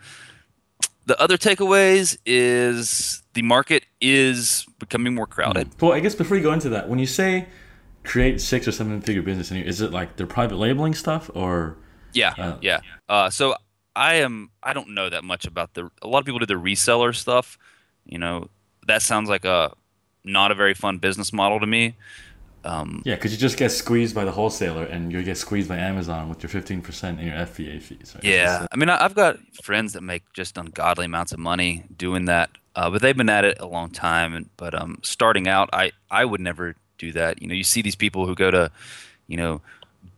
the 1.06 1.20
other 1.20 1.38
takeaways 1.38 2.18
is 2.26 3.22
the 3.34 3.42
market 3.42 3.86
is 4.00 4.66
becoming 4.80 5.14
more 5.14 5.28
crowded. 5.28 5.70
Well, 5.82 5.92
I 5.92 6.00
guess 6.00 6.16
before 6.16 6.38
you 6.38 6.44
go 6.44 6.54
into 6.54 6.70
that, 6.70 6.88
when 6.88 7.00
you 7.00 7.06
say 7.06 7.48
create 8.04 8.40
six 8.42 8.68
or 8.68 8.72
seven 8.72 9.02
figure 9.02 9.22
business, 9.22 9.52
in 9.52 9.58
here, 9.58 9.66
is 9.66 9.82
it 9.82 9.92
like 9.92 10.16
they're 10.16 10.28
private 10.28 10.56
labeling 10.56 10.94
stuff 10.94 11.30
or? 11.34 11.78
Yeah, 12.14 12.34
Uh, 12.38 12.58
yeah. 12.62 12.80
Uh, 13.10 13.30
so 13.30 13.56
I 13.96 14.16
am. 14.16 14.52
I 14.62 14.74
don't 14.74 14.90
know 14.90 15.10
that 15.10 15.24
much 15.24 15.46
about 15.46 15.74
the. 15.74 15.90
A 16.02 16.08
lot 16.08 16.20
of 16.20 16.26
people 16.26 16.40
do 16.40 16.46
the 16.46 16.54
reseller 16.54 17.14
stuff. 17.14 17.58
You 18.06 18.18
know, 18.18 18.50
that 18.88 19.02
sounds 19.02 19.30
like 19.30 19.46
a 19.46 19.74
not 20.24 20.52
a 20.52 20.56
very 20.56 20.74
fun 20.74 20.98
business 20.98 21.34
model 21.34 21.60
to 21.60 21.68
me. 21.68 21.96
Um, 22.66 23.02
Yeah, 23.06 23.16
because 23.16 23.32
you 23.34 23.38
just 23.38 23.58
get 23.58 23.72
squeezed 23.72 24.16
by 24.16 24.24
the 24.24 24.32
wholesaler 24.32 24.86
and 24.86 25.12
you 25.12 25.22
get 25.24 25.38
squeezed 25.38 25.68
by 25.68 25.78
Amazon 25.78 26.30
with 26.30 26.42
your 26.44 26.50
15% 26.50 27.04
and 27.04 27.22
your 27.22 27.36
FBA 27.36 27.82
fees. 27.82 28.14
Right? 28.16 28.24
yeah, 28.24 28.68
I 28.72 28.76
mean, 28.78 28.90
I've 28.90 29.16
got 29.16 29.38
friends 29.62 29.94
that 29.94 30.02
make 30.02 30.24
just 30.34 30.58
ungodly 30.58 31.06
amounts 31.06 31.34
of 31.34 31.40
money 31.40 31.84
doing 31.96 32.26
that, 32.26 32.52
uh, 32.76 32.90
but 32.90 33.02
they've 33.02 33.18
been 33.18 33.30
at 33.30 33.44
it 33.44 33.60
a 33.60 33.68
long 33.68 33.90
time. 33.90 34.34
And 34.34 34.50
but 34.56 34.74
um, 34.74 35.00
starting 35.04 35.48
out, 35.48 35.70
I 35.74 35.92
I 36.10 36.24
would 36.26 36.40
never 36.40 36.76
do 36.98 37.12
that. 37.14 37.42
You 37.42 37.48
know, 37.48 37.54
you 37.54 37.66
see 37.66 37.82
these 37.82 37.96
people 37.96 38.26
who 38.26 38.36
go 38.36 38.50
to, 38.50 38.72
you 39.28 39.36
know, 39.36 39.62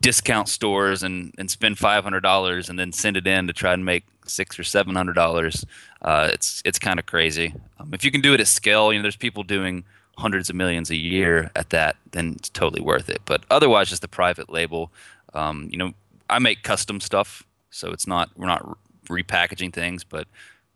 discount 0.01 0.47
stores 0.47 1.01
and, 1.01 1.33
and 1.37 1.49
spend 1.49 1.79
five 1.79 2.03
hundred 2.03 2.21
dollars 2.21 2.69
and 2.69 2.77
then 2.77 2.91
send 2.91 3.17
it 3.17 3.25
in 3.25 3.47
to 3.47 3.53
try 3.53 3.73
and 3.73 3.83
make 3.83 4.05
six 4.27 4.59
or 4.59 4.63
seven 4.63 4.95
hundred 4.95 5.13
dollars. 5.13 5.65
Uh, 6.01 6.29
it's 6.31 6.61
it's 6.65 6.79
kind 6.79 6.99
of 6.99 7.05
crazy. 7.05 7.53
Um, 7.79 7.93
if 7.93 8.03
you 8.03 8.11
can 8.11 8.21
do 8.21 8.33
it 8.33 8.39
at 8.39 8.47
scale, 8.47 8.91
you 8.91 8.99
know, 8.99 9.03
there's 9.03 9.15
people 9.15 9.43
doing 9.43 9.83
hundreds 10.17 10.49
of 10.49 10.55
millions 10.55 10.89
a 10.89 10.95
year 10.95 11.51
at 11.55 11.69
that, 11.71 11.97
then 12.11 12.33
it's 12.37 12.49
totally 12.49 12.81
worth 12.81 13.09
it. 13.09 13.21
But 13.25 13.43
otherwise, 13.49 13.89
just 13.89 14.01
the 14.01 14.07
private 14.07 14.49
label. 14.49 14.91
Um, 15.33 15.67
you 15.71 15.77
know, 15.77 15.93
I 16.29 16.39
make 16.39 16.63
custom 16.63 17.01
stuff, 17.01 17.43
so 17.69 17.91
it's 17.91 18.07
not 18.07 18.29
we're 18.35 18.47
not 18.47 18.77
repackaging 19.07 19.73
things, 19.73 20.03
but 20.03 20.27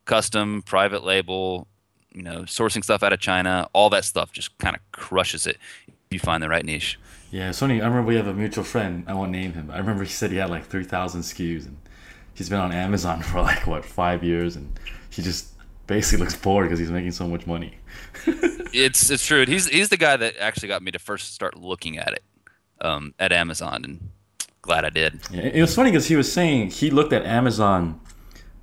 custom 0.05 0.61
private 0.63 1.03
label. 1.03 1.67
You 2.11 2.23
know, 2.23 2.41
sourcing 2.41 2.83
stuff 2.83 3.03
out 3.03 3.13
of 3.13 3.19
China, 3.19 3.69
all 3.71 3.89
that 3.91 4.03
stuff 4.03 4.31
just 4.31 4.57
kind 4.57 4.75
of 4.75 4.81
crushes 4.91 5.45
it 5.45 5.57
if 5.87 5.93
you 6.11 6.19
find 6.19 6.41
the 6.41 6.49
right 6.49 6.65
niche. 6.65 6.99
Yeah, 7.31 7.49
Sony, 7.49 7.73
I 7.73 7.85
remember 7.85 8.03
we 8.03 8.15
have 8.15 8.25
a 8.25 8.33
mutual 8.33 8.63
friend. 8.63 9.03
I 9.07 9.13
won't 9.13 9.31
name 9.31 9.53
him. 9.53 9.67
But 9.67 9.75
I 9.75 9.79
remember 9.79 10.03
he 10.03 10.09
said 10.09 10.31
he 10.31 10.37
had 10.37 10.49
like 10.49 10.65
3,000 10.65 11.21
SKUs 11.21 11.67
and 11.67 11.77
he's 12.39 12.49
been 12.49 12.59
on 12.59 12.71
Amazon 12.71 13.21
for 13.29 13.41
like, 13.41 13.67
what, 13.67 13.85
five 13.85 14.23
years? 14.23 14.55
And 14.55 14.79
he 15.11 15.21
just 15.21 15.53
basically 15.85 16.23
looks 16.23 16.35
bored 16.35 16.65
because 16.65 16.79
he's 16.79 16.89
making 16.89 17.11
so 17.11 17.27
much 17.27 17.45
money. 17.45 17.75
It's 18.71 19.09
it's 19.09 19.25
true. 19.25 19.47
He's 19.47 19.67
he's 19.67 19.89
the 19.89 19.97
guy 19.97 20.15
that 20.15 20.37
actually 20.37 20.67
got 20.67 20.83
me 20.83 20.91
to 20.91 20.99
first 20.99 21.33
start 21.33 21.57
looking 21.57 21.97
at 21.97 22.13
it 22.13 22.23
um, 22.81 23.15
at 23.17 23.31
Amazon, 23.31 23.83
and 23.83 24.09
glad 24.61 24.85
I 24.85 24.91
did. 24.91 25.19
Yeah, 25.31 25.41
it 25.41 25.59
was 25.59 25.73
funny 25.73 25.89
because 25.89 26.05
he 26.05 26.15
was 26.15 26.31
saying 26.31 26.69
he 26.69 26.91
looked 26.91 27.11
at 27.11 27.25
Amazon 27.25 27.99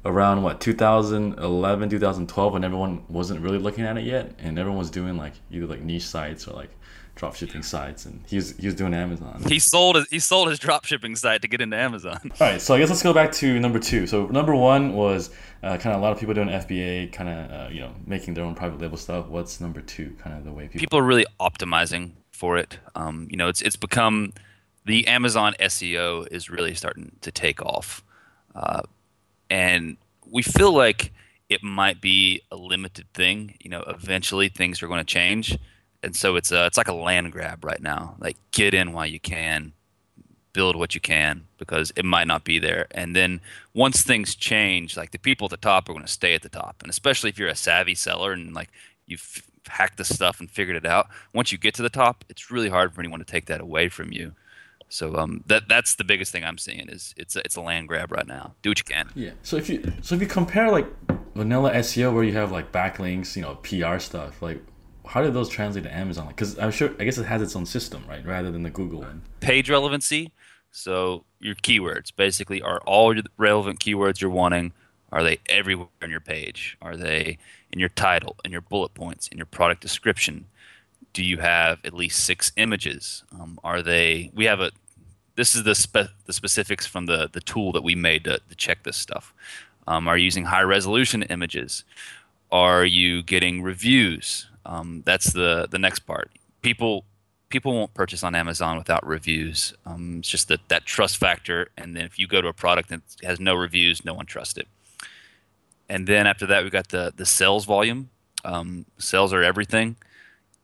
around 0.05 0.45
what 0.45 0.61
2011 0.61 1.89
2012 1.89 2.53
when 2.53 2.63
everyone 2.63 3.03
wasn't 3.09 3.41
really 3.41 3.59
looking 3.59 3.85
at 3.85 3.99
it 3.99 4.05
yet 4.05 4.31
and 4.39 4.61
everyone 4.61 4.79
was 4.79 4.91
doing 4.91 5.17
like 5.17 5.33
either 5.51 5.67
like 5.67 5.81
niche 5.81 6.07
sites 6.07 6.47
or 6.47 6.53
like 6.53 6.71
drop 7.17 7.35
shipping 7.35 7.63
sites 7.63 8.07
and 8.07 8.23
he 8.29 8.37
was 8.37 8.57
he 8.57 8.67
was 8.67 8.75
doing 8.75 8.95
amazon 8.95 9.43
He 9.49 9.59
sold 9.59 9.97
his, 9.97 10.07
he 10.09 10.19
sold 10.21 10.49
his 10.49 10.59
drop 10.59 10.85
shipping 10.85 11.17
site 11.17 11.43
to 11.43 11.49
get 11.49 11.61
into 11.61 11.77
Amazon. 11.77 12.21
all 12.25 12.31
right 12.41 12.61
so 12.61 12.75
i 12.75 12.79
guess 12.79 12.89
let's 12.91 13.03
go 13.03 13.13
back 13.13 13.33
to 13.33 13.59
number 13.59 13.79
two 13.79 14.07
so 14.07 14.27
number 14.27 14.55
one 14.55 14.93
was 14.93 15.31
uh, 15.63 15.77
kind 15.79 15.95
of 15.95 16.01
a 16.01 16.05
lot 16.05 16.13
of 16.13 16.21
people 16.21 16.35
doing 16.35 16.49
fba 16.49 17.11
kind 17.13 17.29
of 17.29 17.51
uh, 17.51 17.69
you 17.73 17.81
know 17.81 17.93
making 18.07 18.35
their 18.35 18.45
own 18.45 18.55
private 18.55 18.81
label 18.81 18.97
stuff 18.97 19.27
what's 19.27 19.61
number 19.61 19.81
two 19.81 20.15
kind 20.23 20.37
of 20.39 20.45
the 20.45 20.53
way 20.53 20.65
people 20.69 20.81
People 20.81 20.99
are 21.01 21.03
really 21.03 21.27
optimizing 21.41 22.13
for 22.37 22.57
it. 22.59 22.79
Um, 22.95 23.27
you 23.31 23.37
know, 23.37 23.49
it's 23.49 23.63
it's 23.63 23.77
become 23.77 24.33
the 24.85 25.07
Amazon 25.09 25.55
SEO 25.59 26.29
is 26.31 26.49
really 26.49 26.75
starting 26.75 27.13
to 27.23 27.33
take 27.33 27.61
off, 27.63 28.05
uh, 28.55 28.83
and 29.51 29.97
we 30.31 30.43
feel 30.43 30.73
like 30.73 31.13
it 31.49 31.63
might 31.63 32.01
be 32.01 32.43
a 32.53 32.57
limited 32.57 33.07
thing. 33.15 33.57
You 33.61 33.71
know, 33.71 33.83
eventually 33.89 34.49
things 34.49 34.83
are 34.83 34.87
going 34.87 35.01
to 35.01 35.05
change, 35.05 35.59
and 36.07 36.15
so 36.15 36.37
it's 36.37 36.53
a, 36.53 36.67
it's 36.67 36.77
like 36.77 36.87
a 36.87 36.95
land 36.95 37.33
grab 37.33 37.65
right 37.65 37.83
now. 37.83 38.15
Like 38.21 38.37
get 38.53 38.75
in 38.75 38.93
while 38.93 39.07
you 39.07 39.19
can, 39.19 39.73
build 40.53 40.77
what 40.77 40.95
you 40.95 41.01
can 41.01 41.49
because 41.59 41.93
it 41.97 42.05
might 42.05 42.29
not 42.29 42.45
be 42.45 42.61
there. 42.61 42.87
And 42.93 43.15
then 43.17 43.41
once 43.75 44.03
things 44.03 44.37
change, 44.37 44.97
like 44.97 45.11
the 45.11 45.19
people 45.19 45.47
at 45.47 45.51
the 45.51 45.57
top 45.57 45.89
are 45.89 45.93
going 45.93 46.05
to 46.05 46.11
stay 46.11 46.33
at 46.33 46.43
the 46.43 46.49
top. 46.49 46.77
And 46.81 46.89
especially 46.89 47.29
if 47.29 47.41
you're 47.41 47.49
a 47.49 47.57
savvy 47.57 47.97
seller 47.97 48.33
and 48.33 48.55
like 48.55 48.71
you've 49.07 49.43
hacked 49.67 49.99
the 49.99 50.05
stuff 50.05 50.39
and 50.39 50.49
figured 50.49 50.77
it 50.77 50.87
out, 50.87 51.09
once 51.35 51.51
you 51.51 51.59
get 51.59 51.75
to 51.75 51.83
the 51.83 51.91
top, 51.91 52.25
it's 52.29 52.53
really 52.53 52.69
hard 52.69 52.95
for 52.95 53.01
anyone 53.01 53.19
to 53.19 53.27
take 53.27 53.47
that 53.47 53.61
away 53.61 53.89
from 53.89 54.13
you. 54.13 54.33
So 54.89 55.17
um, 55.17 55.43
that 55.47 55.69
that's 55.69 55.97
the 55.97 56.05
biggest 56.05 56.31
thing 56.31 56.45
I'm 56.45 56.59
seeing 56.59 56.89
is 56.89 57.15
it's 57.17 57.35
a, 57.35 57.41
it's 57.41 57.57
a 57.57 57.61
land 57.61 57.89
grab 57.89 58.13
right 58.13 58.29
now. 58.29 58.55
Do 58.63 58.71
what 58.71 58.79
you 58.79 58.85
can. 58.85 59.11
Yeah. 59.17 59.33
So 59.43 59.57
if 59.57 59.69
you 59.69 59.93
so 60.01 60.15
if 60.15 60.21
you 60.21 60.29
compare 60.29 60.71
like 60.71 60.87
vanilla 61.35 61.73
SEO 61.73 62.15
where 62.15 62.23
you 62.23 62.35
have 62.35 62.53
like 62.53 62.71
backlinks, 62.71 63.35
you 63.35 63.43
know, 63.43 63.57
PR 63.57 63.99
stuff, 63.99 64.41
like 64.41 64.65
how 65.07 65.23
did 65.23 65.35
those 65.35 65.49
translate 65.49 65.85
to 65.85 65.95
Amazon? 65.95 66.29
Because 66.29 66.59
I'm 66.59 66.71
sure 66.71 66.91
I 66.99 67.05
guess 67.05 67.19
it 67.19 67.25
has 67.25 67.43
its 67.43 67.57
own 67.57 67.67
system, 67.67 68.05
right, 68.09 68.25
rather 68.25 68.51
than 68.51 68.63
the 68.63 68.71
Google 68.71 69.01
one. 69.01 69.23
Page 69.41 69.71
relevancy. 69.71 70.33
So 70.71 71.25
your 71.41 71.55
keywords 71.55 72.15
basically 72.15 72.61
are 72.61 72.81
all 72.81 73.15
your 73.15 73.25
relevant 73.39 73.81
keywords 73.81 74.21
you're 74.21 74.31
wanting. 74.31 74.73
Are 75.13 75.23
they 75.23 75.39
everywhere 75.49 75.89
on 76.03 76.11
your 76.11 76.21
page? 76.21 76.77
Are 76.83 76.97
they 76.97 77.39
in 77.73 77.79
your 77.79 77.89
title, 77.89 78.37
in 78.45 78.53
your 78.53 78.61
bullet 78.61 78.93
points, 78.93 79.29
in 79.29 79.39
your 79.39 79.47
product 79.47 79.81
description? 79.81 80.47
do 81.17 81.25
you 81.25 81.39
have 81.39 81.79
at 81.83 81.95
least 81.95 82.23
six 82.25 82.53
images? 82.57 83.25
Um, 83.33 83.59
are 83.65 83.81
they? 83.81 84.31
We 84.35 84.45
have 84.45 84.61
a. 84.61 84.71
This 85.35 85.55
is 85.55 85.65
the 85.65 85.75
spe- 85.75 86.13
the 86.27 86.33
specifics 86.35 86.85
from 86.85 87.07
the 87.07 87.31
the 87.33 87.41
tool 87.41 87.73
that 87.73 87.83
we 87.83 87.95
made 87.95 88.25
to, 88.25 88.39
to 88.47 88.55
check 88.55 88.83
this 88.83 88.99
stuff. 88.99 89.33
Um, 89.87 90.09
are 90.09 90.19
you 90.19 90.27
using 90.27 90.45
high 90.45 90.61
resolution 90.61 91.23
images? 91.23 91.85
Are 92.53 92.85
you 92.85 93.23
getting 93.23 93.63
reviews? 93.63 94.51
Um, 94.67 95.03
that's 95.07 95.33
the 95.33 95.67
the 95.71 95.79
next 95.79 96.01
part. 96.01 96.31
People 96.61 97.05
people 97.49 97.73
won't 97.73 97.95
purchase 97.95 98.23
on 98.23 98.35
Amazon 98.35 98.77
without 98.77 99.07
reviews. 99.07 99.73
Um, 99.87 100.17
it's 100.19 100.29
just 100.29 100.49
that 100.49 100.69
that 100.69 100.85
trust 100.85 101.17
factor. 101.17 101.69
And 101.77 101.97
then 101.97 102.05
if 102.05 102.19
you 102.19 102.27
go 102.27 102.41
to 102.43 102.49
a 102.49 102.53
product 102.53 102.89
that 102.91 103.01
has 103.23 103.41
no 103.41 103.55
reviews, 103.55 104.05
no 104.05 104.15
one 104.15 104.27
trusts 104.27 104.59
it. 104.59 104.69
And 105.89 106.07
then 106.07 106.27
after 106.27 106.47
that, 106.47 106.63
we've 106.63 106.73
got 106.73 106.89
the 106.89 107.13
the 107.17 107.27
sales 107.27 107.65
volume. 107.65 108.11
Um, 108.45 108.87
sales 108.99 109.33
are 109.33 109.43
everything 109.43 109.97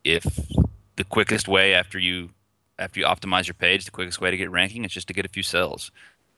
if 0.04 0.52
the 0.96 1.04
quickest 1.04 1.48
way 1.48 1.74
after 1.74 1.98
you 1.98 2.30
after 2.78 2.98
you 3.00 3.06
optimize 3.06 3.46
your 3.46 3.54
page, 3.54 3.84
the 3.84 3.90
quickest 3.90 4.20
way 4.20 4.30
to 4.30 4.36
get 4.36 4.50
ranking 4.50 4.84
is 4.84 4.92
just 4.92 5.06
to 5.08 5.14
get 5.14 5.24
a 5.24 5.28
few 5.28 5.42
sales. 5.42 5.90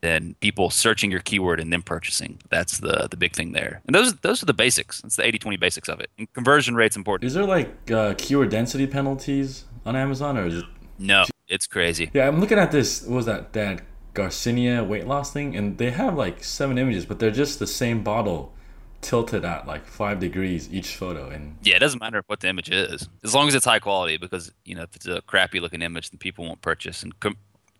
Then 0.05 0.37
people 0.41 0.69
searching 0.69 1.11
your 1.11 1.21
keyword 1.21 1.61
and 1.61 1.73
then 1.73 1.81
purchasing. 1.81 2.39
That's 2.51 2.77
the 2.77 3.09
the 3.11 3.17
big 3.17 3.33
thing 3.33 3.53
there. 3.53 3.81
And 3.87 3.95
those 3.95 4.13
those 4.17 4.43
are 4.43 4.47
the 4.47 4.53
basics. 4.53 5.01
That's 5.01 5.17
the 5.17 5.23
80-20 5.23 5.59
basics 5.59 5.89
of 5.89 5.99
it. 5.99 6.11
And 6.19 6.31
conversion 6.35 6.75
rate's 6.75 6.95
important. 6.95 7.27
Is 7.27 7.33
there 7.33 7.47
like 7.47 7.91
uh, 7.91 8.13
keyword 8.19 8.51
density 8.51 8.87
penalties 8.87 9.65
on 9.87 9.97
Amazon 9.97 10.37
or 10.37 10.45
is 10.45 10.59
it 10.59 10.65
No, 10.99 11.25
it's 11.49 11.67
crazy. 11.67 12.11
Yeah, 12.13 12.29
I'm 12.29 12.39
looking 12.39 12.59
at 12.59 12.71
this 12.71 13.03
what 13.03 13.17
was 13.17 13.25
that 13.25 13.55
that 13.55 13.81
Garcinia 14.13 14.87
weight 14.87 15.07
loss 15.07 15.33
thing 15.33 15.57
and 15.57 15.79
they 15.79 15.91
have 15.91 16.15
like 16.17 16.45
seven 16.45 16.77
images, 16.77 17.07
but 17.07 17.19
they're 17.19 17.31
just 17.31 17.59
the 17.59 17.67
same 17.67 18.05
bottle 18.05 18.53
tilted 19.01 19.43
at 19.43 19.67
like 19.67 19.87
five 19.87 20.21
degrees 20.21 20.69
each 20.73 20.97
photo 20.97 21.29
and 21.29 21.59
yeah 21.63 21.77
it 21.77 21.79
doesn't 21.81 22.01
matter 22.01 22.23
what 22.27 22.41
the 22.41 22.49
image 22.49 22.71
is 22.71 23.07
as 23.23 23.35
long 23.35 23.47
as 23.47 23.55
it's 23.55 23.67
high 23.67 23.79
quality 23.79 24.17
because 24.17 24.51
you 24.65 24.75
know 24.75 24.83
if 24.83 24.97
it's 24.97 25.07
a 25.07 25.21
crappy 25.23 25.61
looking 25.61 25.83
image 25.83 26.09
then 26.09 26.17
people 26.17 26.43
won't 26.43 26.63
purchase 26.63 27.03
and 27.03 27.21
com- 27.21 27.37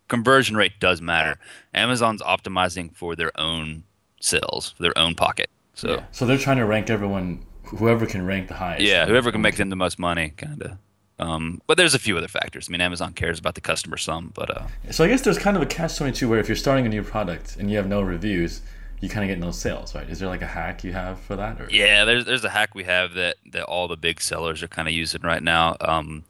conversion 0.09 0.57
rate 0.57 0.73
does 0.81 1.01
matter 1.01 1.39
amazon's 1.73 2.23
optimizing 2.23 2.95
for 2.95 3.17
their 3.17 3.33
own 3.39 3.85
sales 4.21 4.75
for 4.77 4.83
their 4.83 4.97
own 4.99 5.15
pocket 5.15 5.51
so 5.75 5.95
yeah. 5.95 6.05
so 6.13 6.27
they're 6.27 6.39
trying 6.39 6.59
to 6.59 6.65
rank 6.65 6.91
everyone 6.91 7.45
whoever 7.65 8.07
can 8.07 8.25
rank 8.25 8.49
the 8.49 8.55
highest 8.55 8.83
yeah 8.85 9.07
whoever 9.07 9.33
can 9.33 9.41
make 9.41 9.57
them 9.57 9.71
the 9.71 9.77
most 9.77 9.99
money 9.99 10.31
kind 10.37 10.63
of 10.63 10.79
um, 11.19 11.61
but 11.67 11.77
there's 11.77 11.95
a 11.95 11.99
few 11.99 12.19
other 12.19 12.29
factors. 12.29 12.69
I 12.69 12.73
mean, 12.73 12.81
Amazon 12.81 13.13
cares 13.13 13.39
about 13.39 13.55
the 13.55 13.61
customer 13.61 13.97
some, 13.97 14.33
but 14.35 14.51
uh, 14.51 14.67
so 14.91 15.05
I 15.05 15.09
guess 15.09 15.23
there's 15.23 15.39
kind 15.39 15.57
of 15.57 15.63
a 15.63 15.67
catch 15.67 15.97
twenty 15.97 16.13
two 16.13 16.29
where 16.29 16.41
if 16.41 16.49
you're 16.49 16.57
starting 16.57 16.87
a 16.87 16.89
new 16.89 17.03
product 17.03 17.57
and 17.57 17.71
you 17.71 17.77
have 17.77 17.87
no 17.87 18.03
reviews, 18.03 18.63
you 19.01 19.09
kind 19.09 19.23
of 19.25 19.29
get 19.29 19.39
no 19.39 19.53
sales, 19.53 19.95
right? 19.95 20.09
Is 20.09 20.19
there 20.19 20.29
like 20.29 20.43
a 20.43 20.47
hack 20.47 20.83
you 20.83 20.93
have 20.93 21.21
for 21.21 21.37
that? 21.37 21.61
Or? 21.61 21.69
Yeah, 21.71 22.05
there's 22.05 22.25
there's 22.25 22.45
a 22.45 22.51
hack 22.51 22.75
we 22.75 22.85
have 22.85 23.15
that 23.15 23.37
that 23.53 23.65
all 23.65 23.87
the 23.87 23.97
big 23.97 24.21
sellers 24.21 24.63
are 24.63 24.69
kind 24.69 24.89
of 24.89 24.95
using 24.95 25.23
right 25.23 25.43
now. 25.43 25.77
Um, 25.81 26.25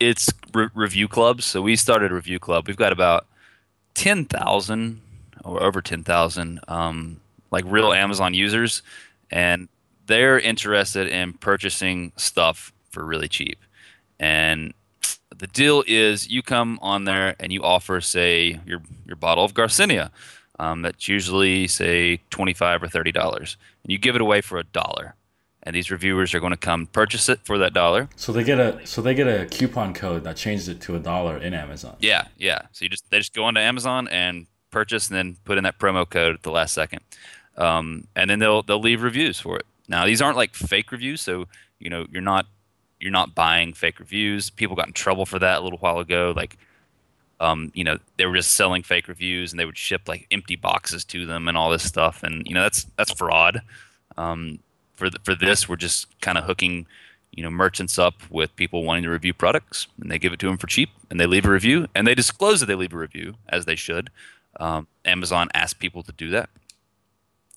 it's 0.00 0.30
re- 0.52 0.68
review 0.74 1.06
clubs. 1.06 1.44
So 1.44 1.62
we 1.62 1.76
started 1.76 2.10
a 2.10 2.14
review 2.14 2.38
club. 2.38 2.66
We've 2.66 2.76
got 2.76 2.92
about 2.92 3.26
ten 3.94 4.24
thousand 4.24 5.00
or 5.44 5.62
over 5.62 5.80
ten 5.80 6.02
thousand 6.02 6.60
um, 6.68 7.20
like 7.50 7.64
real 7.66 7.92
Amazon 7.92 8.34
users, 8.34 8.82
and 9.30 9.68
they're 10.06 10.38
interested 10.38 11.06
in 11.08 11.34
purchasing 11.34 12.12
stuff 12.16 12.72
for 12.90 13.04
really 13.04 13.28
cheap. 13.28 13.58
And 14.18 14.74
the 15.36 15.46
deal 15.46 15.84
is, 15.86 16.28
you 16.28 16.42
come 16.42 16.78
on 16.82 17.04
there 17.04 17.36
and 17.38 17.52
you 17.52 17.62
offer, 17.62 18.00
say, 18.00 18.58
your 18.66 18.82
your 19.06 19.16
bottle 19.16 19.44
of 19.44 19.54
Garcinia 19.54 20.10
um, 20.60 20.82
that's 20.82 21.08
usually 21.08 21.66
say 21.66 22.20
25 22.30 22.82
or 22.84 22.88
30 22.88 23.10
dollars 23.12 23.56
and 23.82 23.90
you 23.90 23.98
give 23.98 24.14
it 24.14 24.20
away 24.20 24.42
for 24.42 24.58
a 24.58 24.64
dollar 24.64 25.14
and 25.62 25.76
these 25.76 25.90
reviewers 25.90 26.34
are 26.34 26.40
going 26.40 26.52
to 26.52 26.56
come 26.56 26.86
purchase 26.86 27.28
it 27.28 27.40
for 27.44 27.58
that 27.58 27.72
dollar. 27.72 28.08
So 28.16 28.32
they 28.32 28.44
get 28.44 28.58
a 28.58 28.84
so 28.86 29.02
they 29.02 29.14
get 29.14 29.26
a 29.26 29.46
coupon 29.46 29.94
code 29.94 30.24
that 30.24 30.36
changes 30.36 30.68
it 30.68 30.80
to 30.82 30.96
a 30.96 30.98
dollar 30.98 31.36
in 31.36 31.54
amazon. 31.54 31.96
Yeah 32.00 32.28
yeah. 32.38 32.62
So 32.72 32.84
you 32.84 32.88
just 32.88 33.08
they 33.10 33.18
just 33.18 33.34
go 33.34 33.44
onto 33.44 33.60
amazon 33.60 34.08
and 34.08 34.46
purchase 34.70 35.08
and 35.08 35.16
then 35.16 35.36
put 35.44 35.58
in 35.58 35.64
that 35.64 35.78
promo 35.78 36.08
code 36.08 36.34
at 36.34 36.42
the 36.42 36.50
last 36.50 36.74
second. 36.74 37.00
Um, 37.56 38.06
and 38.16 38.30
then 38.30 38.38
they'll 38.38 38.62
they'll 38.62 38.80
leave 38.80 39.02
reviews 39.02 39.38
for 39.40 39.56
it. 39.56 39.66
Now 39.88 40.06
these 40.06 40.22
aren't 40.22 40.36
like 40.36 40.54
fake 40.54 40.92
reviews 40.92 41.20
so 41.20 41.46
you 41.78 41.90
know 41.90 42.06
you're 42.10 42.22
not 42.22 42.46
you're 42.98 43.12
not 43.12 43.34
buying 43.34 43.72
fake 43.72 43.98
reviews. 43.98 44.50
People 44.50 44.76
got 44.76 44.86
in 44.86 44.92
trouble 44.92 45.26
for 45.26 45.38
that 45.38 45.60
a 45.60 45.62
little 45.62 45.78
while 45.78 45.98
ago 45.98 46.32
like 46.34 46.56
um, 47.40 47.72
you 47.74 47.84
know, 47.84 47.96
they 48.18 48.26
were 48.26 48.36
just 48.36 48.52
selling 48.52 48.82
fake 48.82 49.08
reviews 49.08 49.50
and 49.50 49.58
they 49.58 49.64
would 49.64 49.78
ship 49.78 50.02
like 50.06 50.26
empty 50.30 50.56
boxes 50.56 51.06
to 51.06 51.24
them 51.24 51.48
and 51.48 51.56
all 51.56 51.70
this 51.70 51.82
stuff. 51.82 52.22
And 52.22 52.46
you 52.46 52.54
know, 52.54 52.62
that's 52.62 52.84
that's 52.96 53.12
fraud. 53.12 53.62
Um, 54.18 54.58
for 55.00 55.10
the, 55.10 55.18
for 55.24 55.34
this, 55.34 55.68
we're 55.68 55.76
just 55.76 56.20
kind 56.20 56.36
of 56.36 56.44
hooking, 56.44 56.86
you 57.32 57.42
know, 57.42 57.50
merchants 57.50 57.98
up 57.98 58.14
with 58.30 58.54
people 58.54 58.84
wanting 58.84 59.02
to 59.04 59.10
review 59.10 59.32
products, 59.32 59.88
and 60.00 60.10
they 60.10 60.18
give 60.18 60.32
it 60.32 60.38
to 60.40 60.46
them 60.46 60.58
for 60.58 60.66
cheap, 60.66 60.90
and 61.10 61.18
they 61.18 61.26
leave 61.26 61.46
a 61.46 61.50
review, 61.50 61.88
and 61.94 62.06
they 62.06 62.14
disclose 62.14 62.60
that 62.60 62.66
they 62.66 62.74
leave 62.74 62.92
a 62.92 62.98
review 62.98 63.34
as 63.48 63.64
they 63.64 63.76
should. 63.76 64.10
Um, 64.60 64.86
Amazon 65.06 65.48
asks 65.54 65.72
people 65.72 66.02
to 66.02 66.12
do 66.12 66.28
that, 66.30 66.50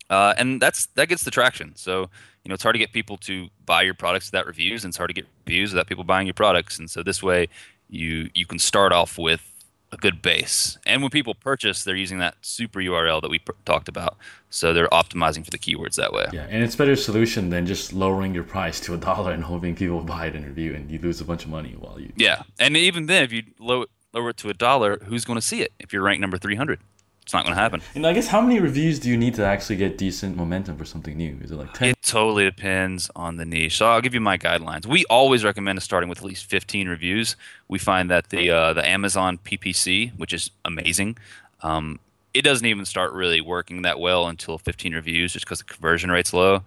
uh, 0.10 0.34
and 0.38 0.62
that's 0.62 0.86
that 0.96 1.10
gets 1.10 1.24
the 1.24 1.32
traction. 1.32 1.76
So 1.76 2.10
you 2.44 2.50
know, 2.50 2.54
it's 2.56 2.64
hard 2.64 2.76
to 2.76 2.80
get 2.80 2.94
people 2.94 3.18
to 3.18 3.50
buy 3.66 3.82
your 3.82 3.94
products 3.94 4.32
without 4.32 4.48
reviews, 4.48 4.86
and 4.86 4.92
it's 4.92 4.98
hard 4.98 5.10
to 5.10 5.14
get 5.14 5.26
reviews 5.46 5.74
without 5.74 5.88
people 5.88 6.06
buying 6.06 6.28
your 6.28 6.34
products. 6.34 6.80
And 6.80 6.90
so 6.90 7.04
this 7.04 7.22
way, 7.22 7.50
you 7.90 8.30
you 8.34 8.46
can 8.46 8.60
start 8.60 8.94
off 8.94 9.18
with 9.18 9.52
a 9.94 9.98
good 9.98 10.22
base. 10.22 10.78
And 10.86 11.02
when 11.02 11.12
people 11.12 11.36
purchase, 11.36 11.84
they're 11.84 11.96
using 11.96 12.18
that 12.20 12.36
super 12.42 12.80
URL 12.80 13.22
that 13.22 13.30
we 13.30 13.40
pr- 13.40 13.52
talked 13.64 13.88
about. 13.88 14.18
So 14.50 14.74
they're 14.74 14.90
optimizing 14.90 15.46
for 15.46 15.52
the 15.52 15.58
keywords 15.58 15.96
that 15.96 16.12
way. 16.12 16.26
Yeah, 16.34 16.48
and 16.50 16.64
it's 16.64 16.76
a 16.76 16.78
better 16.78 16.96
solution 16.96 17.50
than 17.50 17.66
just 17.66 17.94
lowering 17.94 18.34
your 18.34 18.44
price 18.44 18.80
to 18.82 18.94
a 18.94 18.98
dollar 18.98 19.32
and 19.32 19.44
hoping 19.44 19.76
people 19.76 20.02
buy 20.02 20.28
it 20.28 20.36
and 20.36 20.46
review, 20.46 20.74
and 20.74 20.90
you 20.92 21.00
lose 21.00 21.22
a 21.22 21.26
bunch 21.26 21.46
of 21.46 21.50
money 21.50 21.76
while 21.80 22.00
you. 22.00 22.12
Yeah, 22.16 22.44
and 22.60 22.76
even 22.76 23.06
then, 23.06 23.24
if 23.24 23.32
you 23.32 23.44
lower, 23.60 23.86
lower 24.14 24.30
it 24.30 24.38
to 24.38 24.50
a 24.50 24.54
dollar, 24.54 25.00
who's 25.06 25.26
going 25.26 25.38
to 25.38 25.46
see 25.46 25.62
it 25.62 25.72
if 25.80 25.94
you're 25.94 26.02
ranked 26.02 26.22
number 26.22 26.38
300? 26.38 26.80
It's 27.24 27.34
not 27.34 27.46
going 27.46 27.56
to 27.56 27.62
happen. 27.62 27.82
And 27.96 28.06
I 28.06 28.13
guess 28.13 28.27
how 28.27 28.42
many 28.42 28.60
reviews 28.60 29.00
do 29.00 29.10
you 29.10 29.18
need 29.18 29.34
to 29.36 29.46
actually 29.46 29.77
get 29.77 29.98
decent 29.98 30.36
momentum 30.36 30.77
for 30.77 30.86
something 30.86 31.15
new? 31.15 31.38
Is 31.42 31.51
it 31.51 31.56
like 31.56 31.74
10? 31.74 31.89
It 31.89 32.01
totally 32.01 32.44
depends 32.44 33.10
on 33.15 33.38
the 33.38 33.46
niche. 33.46 33.77
So 33.77 33.88
I'll 33.88 34.01
give 34.01 34.13
you 34.13 34.20
my 34.20 34.38
guidelines. 34.38 34.86
We 34.86 35.06
always 35.06 35.44
recommend 35.44 35.82
starting 35.82 36.10
with 36.10 36.20
at 36.20 36.25
least 36.25 36.46
15 36.46 36.89
reviews. 36.89 37.38
We 37.70 37.80
find 37.80 38.12
that 38.12 38.30
the 38.30 38.51
uh, 38.51 38.74
the 38.74 38.88
Amazon 38.88 39.38
PPC, 39.38 40.12
which 40.18 40.34
is 40.34 40.51
amazing, 40.65 41.18
um, 41.62 42.00
it 42.34 42.42
doesn't 42.42 42.65
even 42.65 42.86
start 42.86 43.13
really 43.13 43.42
working 43.42 43.84
that 43.84 44.00
well 44.00 44.27
until 44.27 44.58
15 44.58 44.94
reviews, 44.94 45.34
just 45.34 45.46
because 45.46 45.60
the 45.60 45.65
conversion 45.65 46.12
rate's 46.12 46.34
low. 46.34 46.63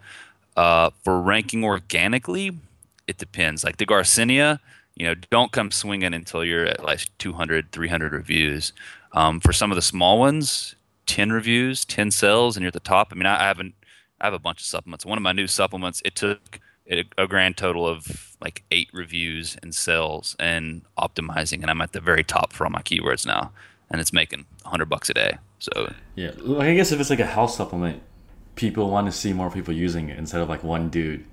Uh, 0.57 0.91
for 1.05 1.21
ranking 1.21 1.65
organically, 1.65 2.53
it 3.07 3.19
depends. 3.19 3.63
Like 3.63 3.77
the 3.77 3.87
Garcinia, 3.87 4.61
you 4.95 5.07
know, 5.07 5.15
don't 5.31 5.53
come 5.53 5.71
swinging 5.71 6.15
until 6.15 6.45
you're 6.45 6.65
at 6.65 6.83
like 6.83 7.07
200, 7.19 7.73
300 7.73 8.13
reviews. 8.13 8.73
Um, 9.13 9.41
for 9.41 9.53
some 9.53 9.71
of 9.71 9.77
the 9.77 9.83
small 9.83 10.19
ones, 10.19 10.75
10 11.07 11.33
reviews, 11.33 11.85
10 11.85 12.11
sales, 12.11 12.57
and 12.57 12.63
you're 12.63 12.69
at 12.69 12.75
the 12.75 12.81
top. 12.81 13.09
I 13.13 13.15
mean, 13.15 13.27
I, 13.27 13.45
I 13.45 13.45
haven't, 13.45 13.75
I 14.21 14.27
have 14.27 14.35
a 14.35 14.39
bunch 14.39 14.61
of 14.61 14.67
supplements. 14.67 15.07
One 15.07 15.19
of 15.19 15.23
my 15.23 15.33
new 15.33 15.47
supplements, 15.47 16.03
it 16.05 16.15
took 16.17 16.61
a 17.19 17.27
grand 17.27 17.57
total 17.57 17.87
of 17.87 18.37
like 18.41 18.63
eight 18.71 18.89
reviews 18.93 19.57
and 19.63 19.75
sales 19.75 20.37
and 20.39 20.83
optimizing, 20.99 21.63
and 21.63 21.71
I'm 21.71 21.81
at 21.81 21.93
the 21.93 22.01
very 22.01 22.23
top 22.23 22.53
for 22.53 22.65
all 22.65 22.71
my 22.71 22.83
keywords 22.83 23.27
now, 23.27 23.53
and 23.91 24.01
it's 24.01 24.13
making 24.13 24.47
100 24.63 24.87
bucks 24.87 25.11
a 25.11 25.15
day. 25.15 25.39
So 25.59 25.93
yeah, 26.15 26.33
I 26.59 26.75
guess 26.75 26.93
if 26.93 27.01
it's 27.01 27.11
like 27.11 27.21
a 27.21 27.27
health 27.27 27.51
supplement, 27.51 28.03
people 28.55 28.91
want 28.91 29.07
to 29.07 29.13
see 29.13 29.33
more 29.33 29.51
people 29.51 29.75
using 29.75 30.09
it 30.09 30.19
instead 30.19 30.41
of 30.41 30.49
like 30.49 30.63
one 30.63 30.89
dude 30.89 31.25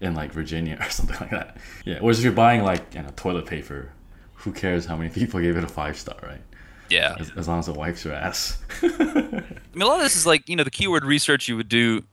in 0.00 0.14
like 0.14 0.32
Virginia 0.32 0.78
or 0.80 0.90
something 0.90 1.16
like 1.20 1.30
that. 1.30 1.56
Yeah. 1.84 1.98
Whereas 2.00 2.18
if 2.18 2.24
you're 2.24 2.32
buying 2.32 2.62
like 2.62 2.94
you 2.94 3.02
know 3.02 3.10
toilet 3.16 3.46
paper, 3.46 3.92
who 4.34 4.52
cares 4.52 4.86
how 4.86 4.96
many 4.96 5.10
people 5.10 5.40
gave 5.40 5.56
it 5.56 5.64
a 5.64 5.68
five 5.68 5.98
star, 5.98 6.16
right? 6.22 6.42
Yeah. 6.92 7.16
As, 7.18 7.32
as 7.36 7.48
long 7.48 7.58
as 7.58 7.68
it 7.68 7.76
wipes 7.76 8.04
your 8.04 8.14
ass. 8.14 8.58
I 8.82 8.86
mean, 9.74 9.82
a 9.82 9.86
lot 9.86 9.96
of 9.96 10.02
this 10.02 10.16
is 10.16 10.26
like, 10.26 10.48
you 10.48 10.56
know, 10.56 10.64
the 10.64 10.70
keyword 10.70 11.04
research 11.04 11.48
you 11.48 11.56
would 11.56 11.68
do 11.68 12.04